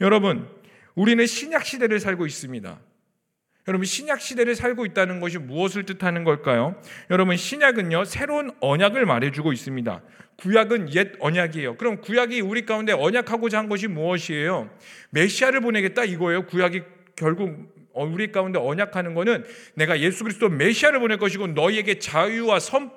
여러분, 0.00 0.48
우리는 0.94 1.26
신약 1.26 1.66
시대를 1.66 2.00
살고 2.00 2.24
있습니다. 2.24 2.80
여러분 3.66 3.86
신약 3.86 4.20
시대를 4.20 4.54
살고 4.54 4.84
있다는 4.86 5.20
것이 5.20 5.38
무엇을 5.38 5.84
뜻하는 5.84 6.24
걸까요? 6.24 6.76
여러분 7.10 7.36
신약은요 7.36 8.04
새로운 8.04 8.50
언약을 8.60 9.06
말해주고 9.06 9.52
있습니다. 9.52 10.02
구약은 10.36 10.94
옛 10.94 11.12
언약이에요. 11.18 11.76
그럼 11.76 12.00
구약이 12.00 12.40
우리 12.42 12.66
가운데 12.66 12.92
언약하고자 12.92 13.58
한 13.58 13.68
것이 13.68 13.86
무엇이에요? 13.86 14.68
메시아를 15.10 15.60
보내겠다 15.60 16.04
이거예요. 16.04 16.46
구약이 16.46 16.82
결국 17.16 17.72
우리 17.94 18.32
가운데 18.32 18.58
언약하는 18.58 19.14
것은 19.14 19.44
내가 19.74 19.98
예수 20.00 20.24
그리스도 20.24 20.48
메시아를 20.48 20.98
보낼 20.98 21.16
것이고 21.16 21.46
너희에게 21.48 22.00
자유와 22.00 22.58
선 22.60 22.90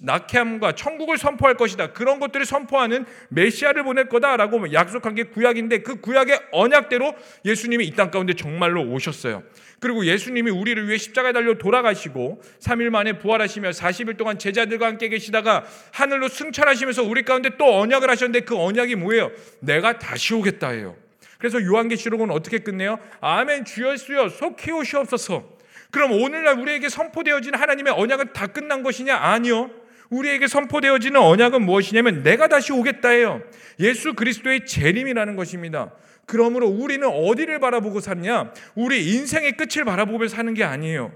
낙해함과 0.00 0.72
천국을 0.72 1.18
선포할 1.18 1.56
것이다. 1.56 1.92
그런 1.92 2.18
것들을 2.18 2.46
선포하는 2.46 3.04
메시아를 3.28 3.84
보낼 3.84 4.08
거다라고 4.08 4.72
약속한 4.72 5.14
게 5.14 5.24
구약인데 5.24 5.78
그 5.82 6.00
구약의 6.00 6.40
언약대로 6.52 7.14
예수님이 7.44 7.86
이 7.86 7.94
땅 7.94 8.10
가운데 8.10 8.32
정말로 8.34 8.82
오셨어요. 8.82 9.42
그리고 9.78 10.06
예수님이 10.06 10.50
우리를 10.50 10.88
위해 10.88 10.96
십자가에 10.98 11.32
달려 11.32 11.54
돌아가시고 11.54 12.40
3일 12.60 12.90
만에 12.90 13.18
부활하시며 13.18 13.70
40일 13.70 14.16
동안 14.16 14.38
제자들과 14.38 14.86
함께 14.86 15.08
계시다가 15.08 15.64
하늘로 15.92 16.28
승천하시면서 16.28 17.02
우리 17.04 17.22
가운데 17.22 17.50
또 17.58 17.78
언약을 17.80 18.08
하셨는데 18.10 18.46
그 18.46 18.56
언약이 18.56 18.96
뭐예요? 18.96 19.30
내가 19.60 19.98
다시 19.98 20.34
오겠다예요. 20.34 20.96
그래서 21.38 21.62
요한계시록은 21.62 22.30
어떻게 22.30 22.58
끝내요? 22.60 22.98
아멘 23.20 23.66
주여 23.66 23.96
수여 23.98 24.30
속히 24.30 24.72
오시옵소서. 24.72 25.53
그럼 25.94 26.10
오늘날 26.10 26.58
우리에게 26.58 26.88
선포되어진 26.88 27.54
하나님의 27.54 27.92
언약은 27.92 28.32
다 28.32 28.48
끝난 28.48 28.82
것이냐? 28.82 29.14
아니요. 29.14 29.70
우리에게 30.10 30.48
선포되어지는 30.48 31.20
언약은 31.20 31.62
무엇이냐면 31.62 32.24
내가 32.24 32.48
다시 32.48 32.72
오겠다예요. 32.72 33.40
예수 33.78 34.14
그리스도의 34.14 34.66
재림이라는 34.66 35.36
것입니다. 35.36 35.92
그러므로 36.26 36.66
우리는 36.66 37.06
어디를 37.06 37.60
바라보고 37.60 38.00
사냐? 38.00 38.52
우리 38.74 39.14
인생의 39.14 39.56
끝을 39.56 39.84
바라보며 39.84 40.26
사는 40.26 40.52
게 40.52 40.64
아니에요. 40.64 41.12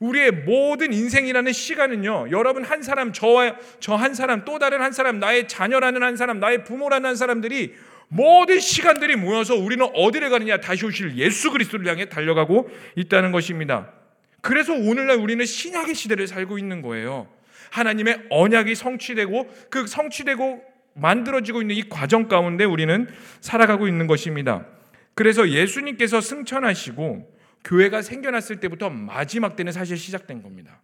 우리의 0.00 0.32
모든 0.32 0.92
인생이라는 0.92 1.52
시간은요, 1.52 2.32
여러분 2.32 2.64
한 2.64 2.82
사람, 2.82 3.12
저와 3.12 3.54
저 3.78 3.94
한 3.94 4.14
사람, 4.14 4.44
또 4.44 4.58
다른 4.58 4.80
한 4.80 4.90
사람, 4.90 5.20
나의 5.20 5.46
자녀라는 5.46 6.02
한 6.02 6.16
사람, 6.16 6.40
나의 6.40 6.64
부모라는 6.64 7.10
한 7.10 7.14
사람들이 7.14 7.76
모든 8.08 8.58
시간들이 8.58 9.14
모여서 9.14 9.54
우리는 9.54 9.86
어디를 9.94 10.30
가느냐? 10.30 10.58
다시 10.58 10.84
오실 10.86 11.16
예수 11.18 11.52
그리스도를 11.52 11.86
향해 11.86 12.08
달려가고 12.08 12.68
있다는 12.96 13.30
것입니다. 13.30 13.92
그래서 14.40 14.72
오늘날 14.72 15.18
우리는 15.18 15.44
신약의 15.44 15.94
시대를 15.94 16.26
살고 16.26 16.58
있는 16.58 16.82
거예요. 16.82 17.28
하나님의 17.70 18.26
언약이 18.30 18.74
성취되고 18.74 19.48
그 19.70 19.86
성취되고 19.86 20.62
만들어지고 20.94 21.62
있는 21.62 21.76
이 21.76 21.88
과정 21.88 22.28
가운데 22.28 22.64
우리는 22.64 23.08
살아가고 23.40 23.88
있는 23.88 24.06
것입니다. 24.06 24.66
그래서 25.14 25.48
예수님께서 25.48 26.20
승천하시고 26.20 27.38
교회가 27.64 28.02
생겨났을 28.02 28.60
때부터 28.60 28.90
마지막 28.90 29.56
때는 29.56 29.72
사실 29.72 29.96
시작된 29.96 30.42
겁니다. 30.42 30.80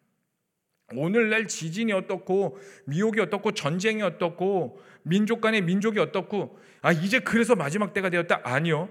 오늘날 0.93 1.47
지진이 1.47 1.93
어떻고 1.93 2.59
미혹이 2.87 3.21
어떻고 3.21 3.53
전쟁이 3.53 4.03
어떻고 4.03 4.81
민족 5.03 5.41
간의 5.41 5.63
민족이 5.63 5.99
어떻고 5.99 6.59
아 6.83 6.93
이제 6.93 7.21
그래서 7.21 7.55
마지막 7.55 7.95
때가 7.95 8.11
되었다 8.11 8.41
아니요. 8.45 8.89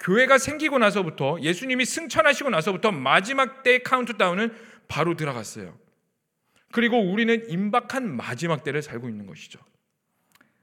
교회가 0.00 0.38
생기고 0.38 0.78
나서부터 0.78 1.38
예수님이 1.40 1.84
승천하시고 1.84 2.50
나서부터 2.50 2.92
마지막 2.92 3.62
때의 3.62 3.82
카운트다운은 3.82 4.52
바로 4.88 5.16
들어갔어요. 5.16 5.78
그리고 6.72 6.98
우리는 6.98 7.48
임박한 7.48 8.16
마지막 8.16 8.64
때를 8.64 8.82
살고 8.82 9.08
있는 9.08 9.26
것이죠. 9.26 9.60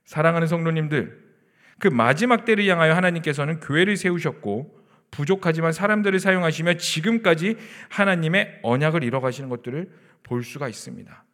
사랑하는 0.05 0.47
성도님들, 0.47 1.31
그 1.79 1.87
마지막 1.87 2.45
때를 2.45 2.67
향하여 2.67 2.93
하나님께서는 2.93 3.59
교회를 3.59 3.97
세우셨고 3.97 4.79
부족하지만 5.09 5.71
사람들을 5.73 6.19
사용하시며 6.19 6.75
지금까지 6.75 7.57
하나님의 7.89 8.59
언약을 8.63 9.03
이뤄가시는 9.03 9.49
것들을 9.49 9.89
볼 10.23 10.43
수가 10.43 10.69
있습니다. 10.69 11.25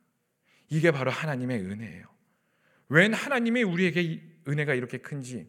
이게 0.69 0.91
바로 0.91 1.11
하나님의 1.11 1.59
은혜예요. 1.59 2.05
웬 2.89 3.13
하나님이 3.13 3.63
우리에게 3.63 4.21
은혜가 4.47 4.73
이렇게 4.73 4.97
큰지 4.99 5.47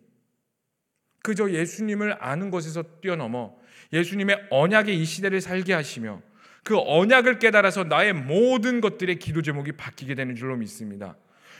그저 1.22 1.50
예수님을 1.50 2.16
아는 2.20 2.50
것에서 2.50 2.82
뛰어넘어 3.00 3.56
예수님의 3.92 4.48
언약의 4.50 4.98
이 4.98 5.04
시대를 5.04 5.40
살게 5.40 5.72
하시며 5.72 6.22
그 6.64 6.76
언약을 6.78 7.38
깨달아서 7.38 7.84
나의 7.84 8.12
모든 8.12 8.80
것들의 8.80 9.18
기도 9.18 9.42
제목이 9.42 9.72
바뀌게 9.72 10.14
되는 10.14 10.34
줄로 10.34 10.56
믿습니다. 10.56 11.16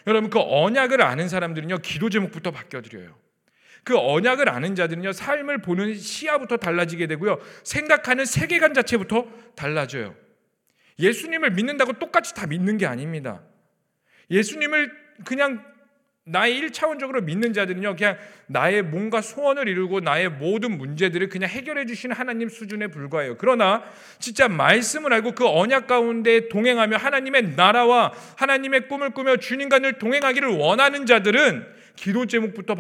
여러분 0.07 0.31
그 0.31 0.39
언약을 0.41 1.03
아는 1.03 1.29
사람들은요 1.29 1.79
기도 1.79 2.11
제목부터 2.11 2.51
바뀌어드려요. 2.51 3.17
그 3.85 3.97
언약을 3.97 4.49
아는 4.49 4.75
자들은요 4.75 5.13
삶을 5.13 5.63
보는 5.63 5.95
시야부터 5.95 6.59
달라지게 6.59 7.07
되고요 7.07 7.39
생각하는 7.63 8.25
세계관 8.25 8.75
자체부터 8.75 9.27
달라져요. 9.57 10.15
예수님을 10.99 11.53
믿는다고 11.53 11.95
똑같이 11.95 12.35
다 12.35 12.47
믿는 12.47 12.77
게 12.77 12.87
아닙니다. 12.87 13.43
예수님을 14.31 14.93
그냥 15.25 15.65
나의 16.29 16.61
1차원적으로 16.61 17.23
믿는 17.23 17.53
자들은요, 17.53 17.97
그냥 17.97 18.17
나의 18.47 18.83
뭔가 18.83 19.21
소원을 19.21 19.69
이루고 19.69 20.01
나의 20.01 20.29
모든 20.29 20.77
문제들을 20.79 21.29
그냥 21.29 21.49
해결해 21.49 21.87
주시는 21.87 22.15
하나님 22.15 22.49
수준에 22.49 22.87
불과해요. 22.89 23.37
그러나 23.39 23.83
진짜 24.19 24.49
말씀을 24.49 25.13
알고 25.13 25.33
그 25.33 25.47
언약 25.47 25.87
가운데 25.87 26.49
동행하며 26.49 26.97
하나님의 26.97 27.57
나라와 27.57 28.13
하나님의 28.37 28.89
꿈을 28.89 29.11
꾸며 29.11 29.37
주님과 29.37 29.81
늘 29.81 29.95
동행하기를 29.95 30.49
원하는 30.57 31.07
자들은 31.07 31.67
기도 31.97 32.27
제목부터 32.27 32.77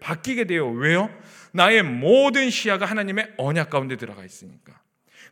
바뀌게 0.00 0.44
돼요. 0.44 0.70
왜요? 0.70 1.08
나의 1.52 1.82
모든 1.82 2.50
시야가 2.50 2.84
하나님의 2.84 3.34
언약 3.38 3.70
가운데 3.70 3.96
들어가 3.96 4.24
있으니까. 4.24 4.81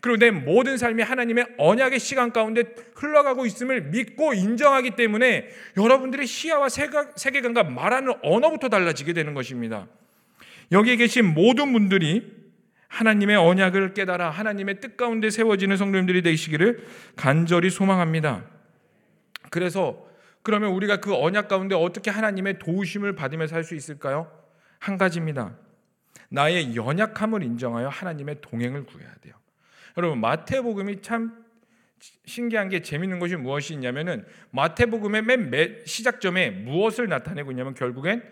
그리고 0.00 0.16
내 0.18 0.30
모든 0.30 0.78
삶이 0.78 1.02
하나님의 1.02 1.46
언약의 1.58 2.00
시간 2.00 2.32
가운데 2.32 2.64
흘러가고 2.94 3.44
있음을 3.46 3.82
믿고 3.90 4.32
인정하기 4.34 4.92
때문에 4.92 5.48
여러분들의 5.76 6.26
시야와 6.26 6.68
세계관과 6.68 7.64
말하는 7.64 8.14
언어부터 8.22 8.68
달라지게 8.68 9.12
되는 9.12 9.34
것입니다. 9.34 9.86
여기에 10.72 10.96
계신 10.96 11.34
모든 11.34 11.72
분들이 11.72 12.40
하나님의 12.88 13.36
언약을 13.36 13.94
깨달아 13.94 14.30
하나님의 14.30 14.80
뜻 14.80 14.96
가운데 14.96 15.30
세워지는 15.30 15.76
성도님들이 15.76 16.22
되시기를 16.22 16.86
간절히 17.14 17.70
소망합니다. 17.70 18.44
그래서 19.50 20.08
그러면 20.42 20.70
우리가 20.72 21.00
그 21.00 21.14
언약 21.14 21.48
가운데 21.48 21.74
어떻게 21.74 22.10
하나님의 22.10 22.58
도우심을 22.58 23.14
받으며 23.14 23.46
살 23.46 23.62
수 23.62 23.74
있을까요? 23.74 24.30
한 24.78 24.96
가지입니다. 24.96 25.54
나의 26.30 26.74
연약함을 26.74 27.42
인정하여 27.42 27.88
하나님의 27.88 28.36
동행을 28.40 28.84
구해야 28.86 29.12
돼요. 29.20 29.34
여러분 29.96 30.20
마태복음이 30.20 31.02
참 31.02 31.32
신기한 32.24 32.68
게 32.68 32.80
재밌는 32.80 33.18
것이 33.18 33.36
무엇이 33.36 33.74
있냐면은 33.74 34.24
마태복음의 34.50 35.22
맨 35.22 35.82
시작점에 35.84 36.50
무엇을 36.50 37.08
나타내고 37.08 37.50
있냐면 37.52 37.74
결국엔 37.74 38.22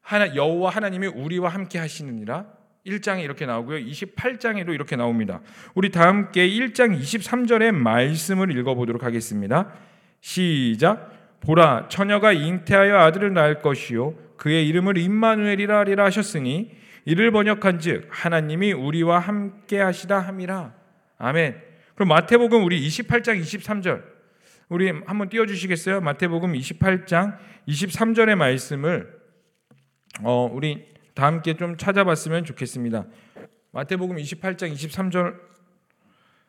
하나 0.00 0.34
여호와 0.34 0.70
하나님이 0.70 1.08
우리와 1.08 1.50
함께 1.50 1.78
하시느니라 1.78 2.46
1장에 2.86 3.22
이렇게 3.22 3.46
나오고요. 3.46 3.78
28장에도 3.78 4.74
이렇게 4.74 4.96
나옵니다. 4.96 5.40
우리 5.74 5.90
다 5.90 6.08
함께 6.08 6.48
1장 6.48 6.98
23절의 6.98 7.72
말씀을 7.72 8.56
읽어 8.56 8.74
보도록 8.74 9.04
하겠습니다. 9.04 9.72
시작. 10.20 11.38
보라 11.40 11.88
처녀가 11.88 12.32
잉태하여 12.32 12.96
아들을 12.96 13.34
낳을 13.34 13.60
것이요 13.60 14.14
그의 14.36 14.68
이름을 14.68 14.96
임마누엘이라 14.96 15.78
하리라 15.78 16.04
하셨으니 16.04 16.70
이를 17.04 17.32
번역한즉 17.32 18.08
하나님이 18.10 18.72
우리와 18.72 19.18
함께 19.18 19.80
하시다 19.80 20.20
함이라. 20.20 20.81
아멘. 21.24 21.62
그럼 21.94 22.08
마태복음 22.08 22.64
우리 22.64 22.84
28장 22.88 23.40
23절 23.40 24.02
우리 24.68 24.90
한번 24.90 25.28
띄워 25.28 25.46
주시겠어요? 25.46 26.00
마태복음 26.00 26.52
28장 26.54 27.38
23절의 27.68 28.34
말씀을 28.34 29.20
어, 30.22 30.50
우리 30.52 30.92
다 31.14 31.26
함께 31.26 31.56
좀 31.56 31.76
찾아봤으면 31.76 32.44
좋겠습니다. 32.44 33.06
마태복음 33.70 34.16
28장 34.16 34.72
23절 34.72 35.38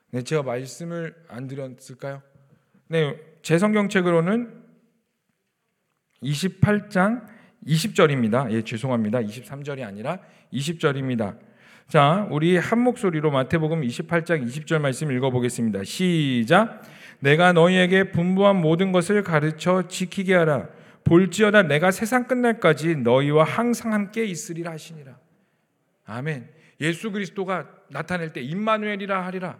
네, 0.09 0.23
제가 0.23 0.41
말씀을 0.41 1.13
안 1.27 1.47
드렸을까요? 1.47 2.23
네, 2.87 3.15
제 3.43 3.59
성경책으로는 3.59 4.63
28장 6.23 7.27
20절입니다. 7.67 8.51
예, 8.51 8.63
죄송합니다. 8.63 9.19
23절이 9.19 9.85
아니라 9.85 10.17
20절입니다. 10.51 11.37
자, 11.87 12.27
우리 12.31 12.57
한 12.57 12.79
목소리로 12.79 13.29
마태복음 13.31 13.81
28장 13.81 14.45
20절 14.45 14.79
말씀 14.79 15.11
읽어보겠습니다. 15.11 15.83
시작. 15.83 16.81
내가 17.19 17.53
너희에게 17.53 18.11
분부한 18.11 18.55
모든 18.55 18.91
것을 18.91 19.23
가르쳐 19.23 19.87
지키게 19.87 20.33
하라. 20.33 20.69
볼지어다 21.03 21.63
내가 21.63 21.91
세상 21.91 22.25
끝날까지 22.27 22.95
너희와 22.95 23.43
항상 23.43 23.93
함께 23.93 24.25
있으리라 24.25 24.71
하시니라. 24.71 25.17
아멘. 26.05 26.49
예수 26.81 27.11
그리스도가 27.11 27.69
나타낼 27.89 28.33
때 28.33 28.41
임마누엘이라 28.41 29.25
하리라. 29.25 29.59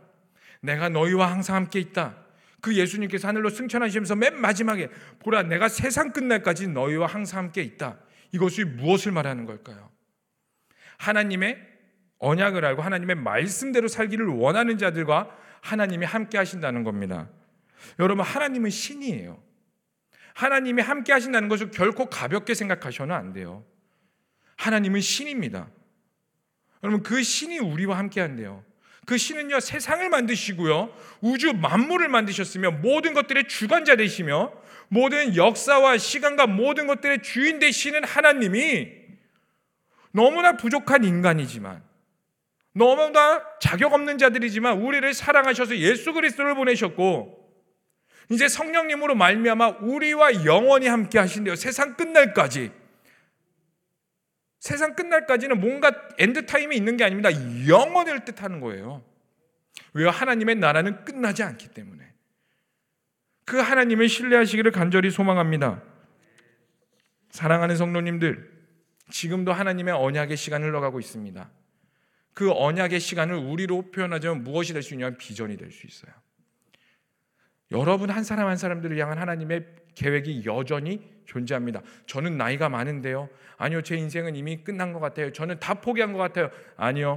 내가 0.62 0.90
너희와 0.90 1.32
항상 1.32 1.56
함께 1.58 1.80
있다. 1.80 2.16
그 2.62 2.76
예수님께서 2.76 3.28
하늘로 3.28 3.50
승천하시면서 3.50 4.16
맨 4.16 4.40
마지막에 4.40 4.90
보라 5.20 5.44
내가 5.44 5.68
세상 5.68 6.14
끝날까지 6.14 6.70
너희와 6.70 7.08
항상 7.08 7.40
함께 7.40 7.62
있다. 7.62 7.98
이것이 8.32 8.64
무엇을 8.64 9.12
말하는 9.12 9.46
걸까요? 9.46 9.92
하나님의 10.98 11.73
언약을 12.24 12.64
알고 12.64 12.82
하나님의 12.82 13.18
말씀대로 13.18 13.90
살기를 13.90 14.28
원하는 14.28 14.78
자들과 14.78 15.30
하나님이 15.62 16.06
함께 16.06 16.38
하신다는 16.38 16.84
겁니다. 16.84 17.30
여러분 18.00 18.26
하나님은 18.26 18.70
신이에요. 18.70 19.42
하나님이 20.34 20.82
함께 20.82 21.12
하신다는 21.12 21.50
것을 21.50 21.70
결코 21.72 22.06
가볍게 22.06 22.54
생각하셔는 22.54 23.14
안 23.14 23.34
돼요. 23.34 23.66
하나님은 24.56 25.02
신입니다. 25.02 25.68
여러분 26.82 27.04
그 27.04 27.22
신이 27.22 27.60
우리와 27.60 27.98
함께 27.98 28.22
한대요. 28.22 28.64
그 29.06 29.18
신은요 29.18 29.60
세상을 29.60 30.10
만드시고요 30.10 30.96
우주 31.20 31.52
만물을 31.52 32.08
만드셨으며 32.08 32.72
모든 32.72 33.14
것들의 33.14 33.50
주관자 33.50 33.98
되시며 33.98 34.54
모든 34.88 35.36
역사와 35.36 35.98
시간과 35.98 36.48
모든 36.48 36.88
것들의 36.88 37.22
주인 37.22 37.60
되시는 37.60 38.06
하나님이 38.06 38.88
너무나 40.14 40.56
부족한 40.56 41.04
인간이지만 41.04 41.84
너무나 42.74 43.44
자격 43.60 43.94
없는 43.94 44.18
자들이지만 44.18 44.82
우리를 44.82 45.14
사랑하셔서 45.14 45.78
예수 45.78 46.14
그리스도를 46.14 46.56
보내셨고 46.56 47.40
이제 48.32 48.48
성령님으로 48.48 49.16
말미암아 49.16 49.78
우리와 49.82 50.46
영원히 50.46 50.88
함께 50.88 51.20
하신대요. 51.20 51.56
세상 51.56 51.96
끝날까지. 51.96 52.72
세상 54.60 54.96
끝날까지는 54.96 55.60
뭔가 55.60 55.92
end 56.17 56.46
time이 56.46 56.76
있는 56.76 56.98
게 56.98 57.04
아닙니다. 57.04 57.30
영원을 57.68 58.26
뜻하는 58.26 58.60
거예요. 58.60 59.04
왜요? 59.94 60.10
하나님의 60.10 60.56
나라는 60.56 61.04
끝나지 61.04 61.44
않기 61.44 61.70
때문에. 61.70 62.12
그 63.46 63.58
하나님을 63.58 64.08
신뢰하시기를 64.08 64.72
간절히 64.72 65.12
소망합니다. 65.12 65.84
사랑하는 67.30 67.76
성도님들, 67.76 68.52
지금도 69.12 69.52
하나님의 69.52 69.94
언약의 69.94 70.38
시간을 70.38 70.70
흘러가고 70.70 71.00
있습니다. 71.00 71.50
그 72.34 72.52
언약의 72.52 73.00
시간을 73.00 73.36
우리로 73.36 73.91
표현하자면 73.91 74.43
무엇이 74.43 74.74
될 74.74 74.82
수 74.82 74.93
있냐면 74.93 75.17
비전이 75.17 75.58
될 75.58 75.72
수 75.72 75.88
있어요. 75.88 76.12
여러분 77.72 78.10
한 78.10 78.24
사람 78.24 78.48
한 78.48 78.58
사람들을 78.58 78.98
향한 79.00 79.17
하나님의 79.17 79.65
계획이 79.96 80.43
여전히 80.46 81.12
존재합니다. 81.26 81.82
저는 82.06 82.38
나이가 82.38 82.69
많은데요. 82.69 83.30
아니요, 83.58 83.82
제 83.82 83.96
인생은 83.96 84.36
이미 84.36 84.63
끝난 84.63 84.93
것 84.93 85.00
같아요. 85.00 85.32
저는 85.32 85.60
다 85.60 85.76
포기한 85.76 86.12
것 86.13 86.19
같아요. 86.19 86.50
아니요. 86.76 87.15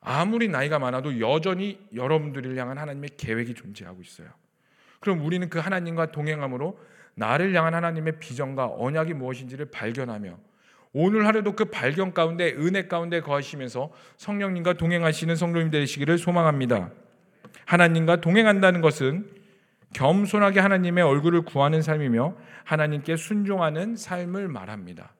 아무리 0.00 0.48
나이가 0.48 0.78
많아도 0.78 1.20
여전히 1.20 1.86
여러분들을 1.94 2.56
향한 2.56 2.78
하나님의 2.78 3.10
계획이 3.16 3.54
존재하고 3.54 4.00
있어요. 4.00 4.28
그럼 5.00 5.24
우리는 5.24 5.48
그 5.50 5.58
하나님과 5.58 6.12
동행함으로 6.12 6.78
나를 7.14 7.54
향한 7.54 7.74
하나님의 7.74 8.18
비전과 8.18 8.74
언약이 8.78 9.14
무엇인지를 9.14 9.70
발견하며 9.70 10.38
오늘 10.92 11.26
하루도 11.26 11.54
그 11.54 11.66
발견 11.66 12.12
가운데 12.12 12.52
은혜 12.52 12.88
가운데 12.88 13.20
거하시면서 13.20 13.92
성령님과 14.16 14.74
동행하시는 14.74 15.36
성도님 15.36 15.70
되시기를 15.70 16.18
소망합니다. 16.18 16.90
하나님과 17.66 18.20
동행한다는 18.20 18.80
것은 18.80 19.30
겸손하게 19.92 20.60
하나님의 20.60 21.04
얼굴을 21.04 21.42
구하는 21.42 21.82
삶이며 21.82 22.36
하나님께 22.64 23.16
순종하는 23.16 23.96
삶을 23.96 24.48
말합니다. 24.48 25.14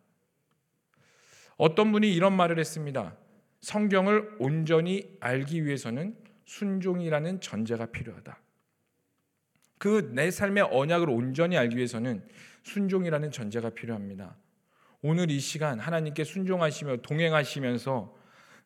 어떤 1.56 1.92
분이 1.92 2.12
이런 2.12 2.32
말을 2.34 2.58
했습니다. 2.58 3.14
성경을 3.60 4.36
온전히 4.38 5.16
알기 5.20 5.64
위해서는 5.64 6.16
순종이라는 6.46 7.40
전제가 7.40 7.86
필요하다. 7.86 8.38
그 9.78 10.10
내 10.12 10.30
삶의 10.30 10.64
언약을 10.70 11.08
온전히 11.08 11.56
알기 11.56 11.76
위해서는 11.76 12.22
순종이라는 12.64 13.30
전제가 13.30 13.70
필요합니다. 13.70 14.36
오늘 15.02 15.30
이 15.30 15.40
시간 15.40 15.80
하나님께 15.80 16.24
순종하시며 16.24 16.98
동행하시면서 16.98 18.14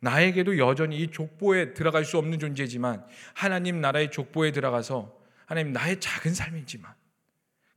나에게도 0.01 0.59
여전히 0.59 0.99
이 0.99 1.11
족보에 1.11 1.75
들어갈 1.75 2.05
수 2.05 2.19
없는 2.19 2.39
존재지만 2.39 3.05
하나님 3.35 3.81
나라의 3.81 4.11
족보에 4.11 4.53
들어가서 4.53 5.17
하나님 5.47 5.73
나의 5.73 6.01
작은 6.01 6.35
삶이지만 6.35 6.93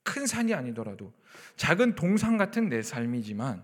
큰 0.04 0.26
산이 0.26 0.54
아니더라도 0.54 1.14
작은 1.56 1.96
동상 1.96 2.38
같은 2.38 2.70
내 2.70 2.82
삶이지만 2.82 3.64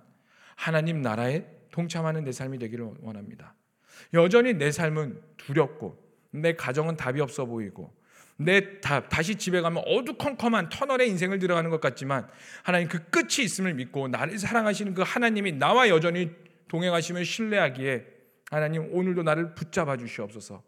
하나님 0.55 1.01
나라에 1.01 1.45
동참하는 1.71 2.23
내 2.23 2.31
삶이 2.31 2.59
되기를 2.59 2.87
원합니다. 3.01 3.55
여전히 4.13 4.53
내 4.53 4.71
삶은 4.71 5.21
두렵고 5.37 5.97
내 6.31 6.55
가정은 6.55 6.97
답이 6.97 7.19
없어 7.21 7.45
보이고 7.45 7.93
내 8.37 8.81
다, 8.81 9.07
다시 9.07 9.35
집에 9.35 9.61
가면 9.61 9.83
어두컴컴한 9.85 10.69
터널의 10.69 11.09
인생을 11.09 11.39
들어가는 11.39 11.69
것 11.69 11.79
같지만 11.79 12.27
하나님 12.63 12.87
그 12.87 13.03
끝이 13.09 13.43
있음을 13.43 13.73
믿고 13.75 14.07
나를 14.07 14.37
사랑하시는 14.37 14.93
그 14.93 15.03
하나님이 15.03 15.53
나와 15.53 15.89
여전히 15.89 16.31
동행하시며 16.67 17.23
신뢰하기에 17.23 18.05
하나님 18.49 18.89
오늘도 18.93 19.23
나를 19.23 19.55
붙잡아 19.55 19.97
주시옵소서. 19.97 20.63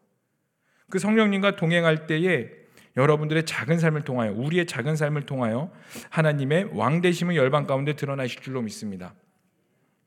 그 0.89 0.99
성령님과 0.99 1.56
동행할 1.56 2.08
때에 2.08 2.49
여러분들의 2.97 3.45
작은 3.45 3.80
삶을 3.80 4.04
통하여 4.04 4.32
우리의 4.32 4.67
작은 4.67 4.95
삶을 4.95 5.23
통하여 5.23 5.71
하나님의 6.10 6.69
왕 6.73 7.01
되심의 7.01 7.36
열방 7.36 7.65
가운데 7.65 7.93
드러나실 7.93 8.41
줄로 8.41 8.62
믿습니다. 8.62 9.13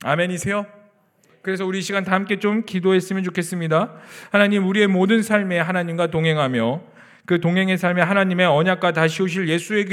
아멘이세요? 0.04 0.66
그래서 1.42 1.66
우리 1.66 1.82
시간 1.82 2.04
다 2.04 2.12
함께 2.12 2.38
좀 2.38 2.64
기도했으면 2.64 3.22
좋겠습니다. 3.24 3.94
하나님 4.30 4.66
우리의 4.66 4.86
모든 4.86 5.22
삶에 5.22 5.58
하나님과 5.58 6.10
동행하며 6.10 6.97
그 7.28 7.40
동행의 7.40 7.76
삶에 7.76 8.00
하나님의 8.00 8.46
언약과 8.46 8.92
다시 8.92 9.22
오실 9.22 9.50
예수의 9.50 9.84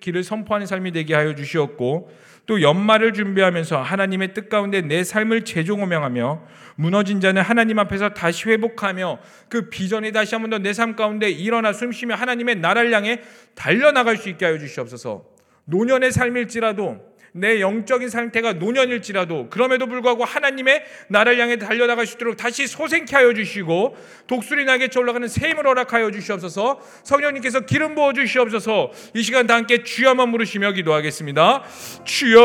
길을, 0.00 0.22
선포하는 0.22 0.68
삶이 0.68 0.92
되게 0.92 1.14
하여 1.14 1.34
주시었고 1.34 2.12
또 2.46 2.62
연말을 2.62 3.12
준비하면서 3.12 3.82
하나님의 3.82 4.34
뜻 4.34 4.48
가운데 4.48 4.82
내 4.82 5.02
삶을 5.02 5.44
재종호명하며 5.44 6.42
무너진 6.76 7.20
자는 7.20 7.42
하나님 7.42 7.80
앞에서 7.80 8.10
다시 8.10 8.48
회복하며 8.48 9.18
그 9.48 9.68
비전이 9.68 10.12
다시 10.12 10.36
한 10.36 10.42
번 10.42 10.50
더 10.50 10.58
내 10.62 10.70
삶 10.72 10.94
가운데 10.94 11.28
일어나 11.28 11.72
숨쉬며 11.72 12.14
하나님의 12.14 12.60
나라를 12.60 12.94
향해 12.94 13.20
달려나갈 13.56 14.16
수 14.16 14.28
있게 14.28 14.44
하여 14.44 14.56
주시옵소서. 14.56 15.24
노년의 15.64 16.12
삶일지라도 16.12 17.00
내 17.36 17.60
영적인 17.60 18.08
상태가 18.08 18.54
노년일지라도 18.54 19.48
그럼에도 19.50 19.86
불구하고 19.86 20.24
하나님의 20.24 20.82
나를 21.08 21.38
향해 21.38 21.56
달려나갈 21.56 22.06
수 22.06 22.16
있도록 22.16 22.36
다시 22.36 22.66
소생케 22.66 23.14
하여 23.14 23.34
주시고 23.34 23.96
독수리 24.26 24.64
나게 24.64 24.88
올라가는 24.96 25.28
샘을 25.28 25.66
허락하여 25.66 26.10
주시옵소서. 26.10 26.80
성령님께서 27.02 27.60
기름 27.60 27.94
부어 27.94 28.14
주시옵소서. 28.14 28.90
이 29.14 29.22
시간 29.22 29.46
다 29.46 29.54
함께 29.54 29.84
주여만 29.84 30.32
부르시며 30.32 30.72
기도하겠습니다. 30.72 31.62
주여 32.04 32.40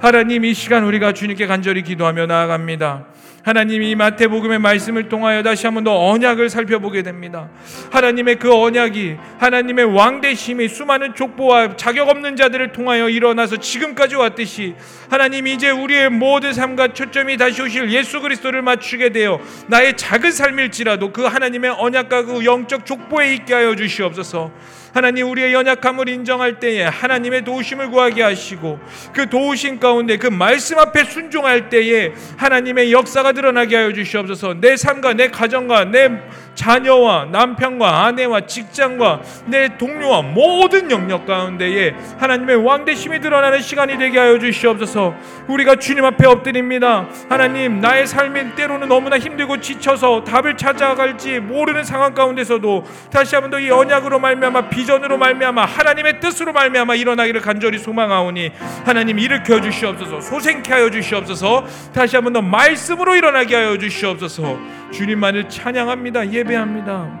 하나님 0.00 0.44
이 0.44 0.54
시간 0.54 0.84
우리가 0.84 1.12
주님께 1.12 1.46
간절히 1.46 1.82
기도하며 1.82 2.26
나아갑니다 2.26 3.06
하나님이 3.42 3.96
마태복음의 3.96 4.60
말씀을 4.60 5.08
통하여 5.08 5.42
다시 5.42 5.66
한번 5.66 5.84
더 5.84 6.10
언약을 6.10 6.48
살펴보게 6.48 7.02
됩니다. 7.02 7.48
하나님의 7.90 8.36
그 8.36 8.54
언약이 8.54 9.16
하나님의 9.38 9.84
왕 9.96 10.20
대심이 10.20 10.68
수많은 10.68 11.14
족보와 11.14 11.76
자격 11.76 12.08
없는 12.08 12.36
자들을 12.36 12.72
통하여 12.72 13.08
일어나서 13.08 13.56
지금까지 13.56 14.14
왔듯이 14.14 14.74
하나님이 15.10 15.54
이제 15.54 15.70
우리의 15.70 16.10
모든 16.10 16.52
삶과 16.52 16.92
초점이 16.92 17.36
다시 17.36 17.62
오실 17.62 17.90
예수 17.90 18.20
그리스도를 18.20 18.62
맞추게 18.62 19.10
되어 19.10 19.40
나의 19.66 19.96
작은 19.96 20.30
삶일지라도 20.30 21.12
그 21.12 21.22
하나님의 21.24 21.72
언약과 21.78 22.24
그 22.26 22.44
영적 22.44 22.86
족보에 22.86 23.34
있게 23.34 23.54
하여 23.54 23.74
주시옵소서. 23.74 24.52
하나님 24.92 25.30
우리의 25.30 25.54
연약함을 25.54 26.08
인정할 26.08 26.60
때에 26.60 26.84
하나님의 26.84 27.44
도우심을 27.44 27.90
구하게 27.90 28.22
하시고 28.22 28.78
그 29.12 29.28
도우심 29.28 29.80
가운데 29.80 30.18
그 30.18 30.26
말씀 30.26 30.78
앞에 30.78 31.04
순종할 31.04 31.70
때에 31.70 32.12
하나님의 32.36 32.92
역사가 32.92 33.32
드러나게 33.32 33.76
하여 33.76 33.92
주시옵소서. 33.92 34.54
내 34.60 34.76
삶과 34.76 35.14
내 35.14 35.28
가정과 35.28 35.86
내 35.86 36.10
자녀와 36.54 37.28
남편과 37.32 38.04
아내와 38.04 38.42
직장과 38.42 39.22
내 39.46 39.76
동료와 39.78 40.22
모든 40.22 40.90
영역 40.90 41.26
가운데에 41.26 41.94
하나님의 42.18 42.56
왕대심이 42.56 43.20
드러나는 43.20 43.60
시간이 43.62 43.96
되게 43.96 44.18
하여 44.18 44.38
주시옵소서. 44.38 45.14
우리가 45.48 45.76
주님 45.76 46.04
앞에 46.04 46.26
엎드립니다. 46.26 47.06
하나님 47.28 47.80
나의 47.80 48.06
삶이 48.06 48.54
때로는 48.54 48.88
너무나 48.88 49.18
힘들고 49.18 49.60
지쳐서 49.60 50.24
답을 50.24 50.56
찾아갈지 50.56 51.40
모르는 51.40 51.84
상황 51.84 52.12
가운데서도 52.12 52.84
다시 53.10 53.34
한번 53.34 53.50
더 53.50 53.62
이 53.62 53.70
언약으로 53.70 54.18
말미암아 54.18 54.70
비전으로 54.70 55.18
말미암아 55.18 55.64
하나님의 55.64 56.18
뜻으로 56.18 56.52
말미암아 56.52 56.96
일어나기를 56.96 57.40
간절히 57.40 57.78
소망하오니 57.78 58.50
하나님 58.84 59.20
일으켜 59.20 59.60
주시옵소서. 59.60 60.20
소생케 60.20 60.72
하여 60.72 60.90
주시옵소서. 60.90 61.64
다시 61.94 62.16
한번 62.16 62.32
더 62.32 62.42
말씀으로 62.42 63.14
일어나게 63.14 63.54
하여 63.54 63.78
주시옵소서. 63.78 64.58
주님만을 64.92 65.48
찬양합니다. 65.48 66.32
예 66.32 66.41
배합니다. 66.44 67.20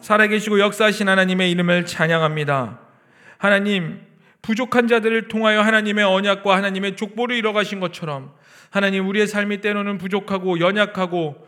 살아계시고 0.00 0.60
역사하신 0.60 1.08
하나님의 1.08 1.50
이름을 1.50 1.86
찬양합니다. 1.86 2.80
하나님 3.38 4.00
부족한 4.42 4.88
자들을 4.88 5.28
통하여 5.28 5.62
하나님의 5.62 6.04
언약과 6.04 6.56
하나님의 6.56 6.96
족보를 6.96 7.36
이뤄가신 7.36 7.80
것처럼 7.80 8.32
하나님 8.70 9.08
우리의 9.08 9.26
삶이 9.26 9.60
때로는 9.60 9.98
부족하고 9.98 10.60
연약하고 10.60 11.46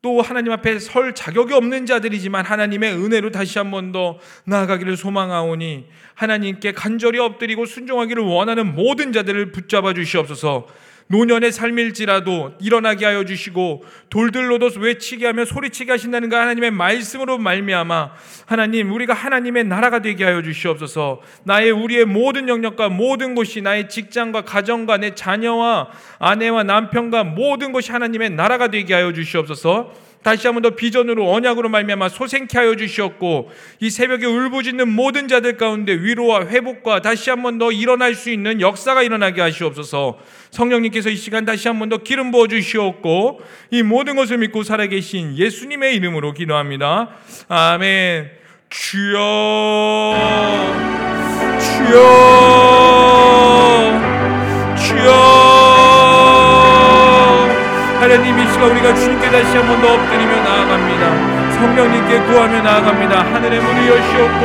또 0.00 0.20
하나님 0.20 0.50
앞에 0.52 0.80
설 0.80 1.14
자격이 1.14 1.54
없는 1.54 1.86
자들이지만 1.86 2.44
하나님의 2.44 2.94
은혜로 2.94 3.30
다시 3.30 3.58
한 3.58 3.70
번 3.70 3.92
더 3.92 4.18
나아가기를 4.46 4.96
소망하오니 4.96 5.86
하나님께 6.14 6.72
간절히 6.72 7.18
엎드리고 7.20 7.66
순종하기를 7.66 8.22
원하는 8.24 8.74
모든 8.74 9.12
자들을 9.12 9.52
붙잡아 9.52 9.92
주시옵소서. 9.94 10.66
노년의 11.08 11.52
삶일지라도 11.52 12.54
일어나게 12.60 13.04
하여 13.04 13.24
주시고 13.24 13.84
돌들로도 14.10 14.70
외치게 14.78 15.26
하며 15.26 15.44
소리치게 15.44 15.90
하신다는 15.92 16.28
가 16.28 16.40
하나님의 16.40 16.70
말씀으로 16.70 17.38
말미암아 17.38 18.12
하나님 18.46 18.92
우리가 18.92 19.14
하나님의 19.14 19.64
나라가 19.64 20.00
되게 20.00 20.24
하여 20.24 20.42
주시옵소서. 20.42 21.20
나의 21.44 21.70
우리의 21.70 22.04
모든 22.04 22.48
영역과 22.48 22.88
모든 22.88 23.34
곳이 23.34 23.60
나의 23.62 23.88
직장과 23.88 24.42
가정과 24.42 24.98
내 24.98 25.14
자녀와 25.14 25.88
아내와 26.18 26.62
남편과 26.62 27.24
모든 27.24 27.72
것이 27.72 27.92
하나님의 27.92 28.30
나라가 28.30 28.68
되게 28.68 28.94
하여 28.94 29.12
주시옵소서 29.12 30.11
다시 30.22 30.46
한번 30.46 30.62
더 30.62 30.70
비전으로 30.70 31.32
언약으로 31.32 31.68
말미암아 31.68 32.08
소생케 32.08 32.58
하여 32.58 32.76
주시었고 32.76 33.50
이 33.80 33.90
새벽에 33.90 34.26
울부짖는 34.26 34.88
모든 34.88 35.28
자들 35.28 35.56
가운데 35.56 35.92
위로와 35.92 36.46
회복과 36.46 37.02
다시 37.02 37.30
한번 37.30 37.58
더 37.58 37.72
일어날 37.72 38.14
수 38.14 38.30
있는 38.30 38.60
역사가 38.60 39.02
일어나게 39.02 39.40
하시옵소서. 39.40 40.18
성령님께서 40.50 41.10
이 41.10 41.16
시간 41.16 41.44
다시 41.44 41.68
한번 41.68 41.88
더 41.88 41.98
기름 41.98 42.30
부어 42.30 42.46
주시옵고 42.46 43.40
이 43.70 43.82
모든 43.82 44.16
것을 44.16 44.38
믿고 44.38 44.62
살아계신 44.62 45.36
예수님의 45.36 45.96
이름으로 45.96 46.34
기도합니다. 46.34 47.10
아멘. 47.48 48.30
주여 48.70 50.14
주여 51.58 53.71
하나님 58.12 58.38
이 58.38 58.46
시간 58.52 58.70
우리가 58.70 58.94
주님께 58.94 59.30
다시 59.30 59.56
한 59.56 59.66
번 59.66 59.80
더 59.80 59.94
엎드리며 59.94 60.36
나아갑니다. 60.44 61.52
성령님께 61.56 62.20
구하며 62.28 62.60
나아갑니다. 62.62 63.24
하늘의 63.32 63.60
문을 63.60 63.88
여시옵고 63.88 64.42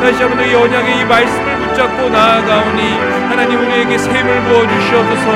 다시 0.00 0.22
한번더이 0.22 0.54
언약의 0.54 1.00
이 1.00 1.04
말씀을 1.04 1.56
붙잡고 1.68 2.08
나아가오니 2.08 2.80
하나님 3.28 3.60
우리에게 3.60 3.98
샘을 3.98 4.40
부어 4.44 4.66
주시옵소서. 4.66 5.26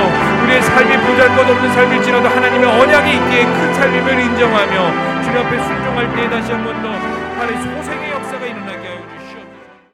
우리의 0.44 0.62
삶이 0.62 0.97
보잘것없는 0.97 1.73
삶일지라도 1.75 2.29
하나님의 2.29 2.64
언약이 2.81 3.11
있기에 3.16 3.44
큰 3.44 3.75
삶임을 3.75 4.18
인정하며 4.18 4.75
주님 5.23 5.38
앞에 5.44 5.59
순종할 5.59 6.16
때 6.16 6.31
다시 6.31 6.53
한 6.53 6.64
번 6.64 6.73
더 6.83 6.88
하나님 6.88 7.61
소생 7.77 7.94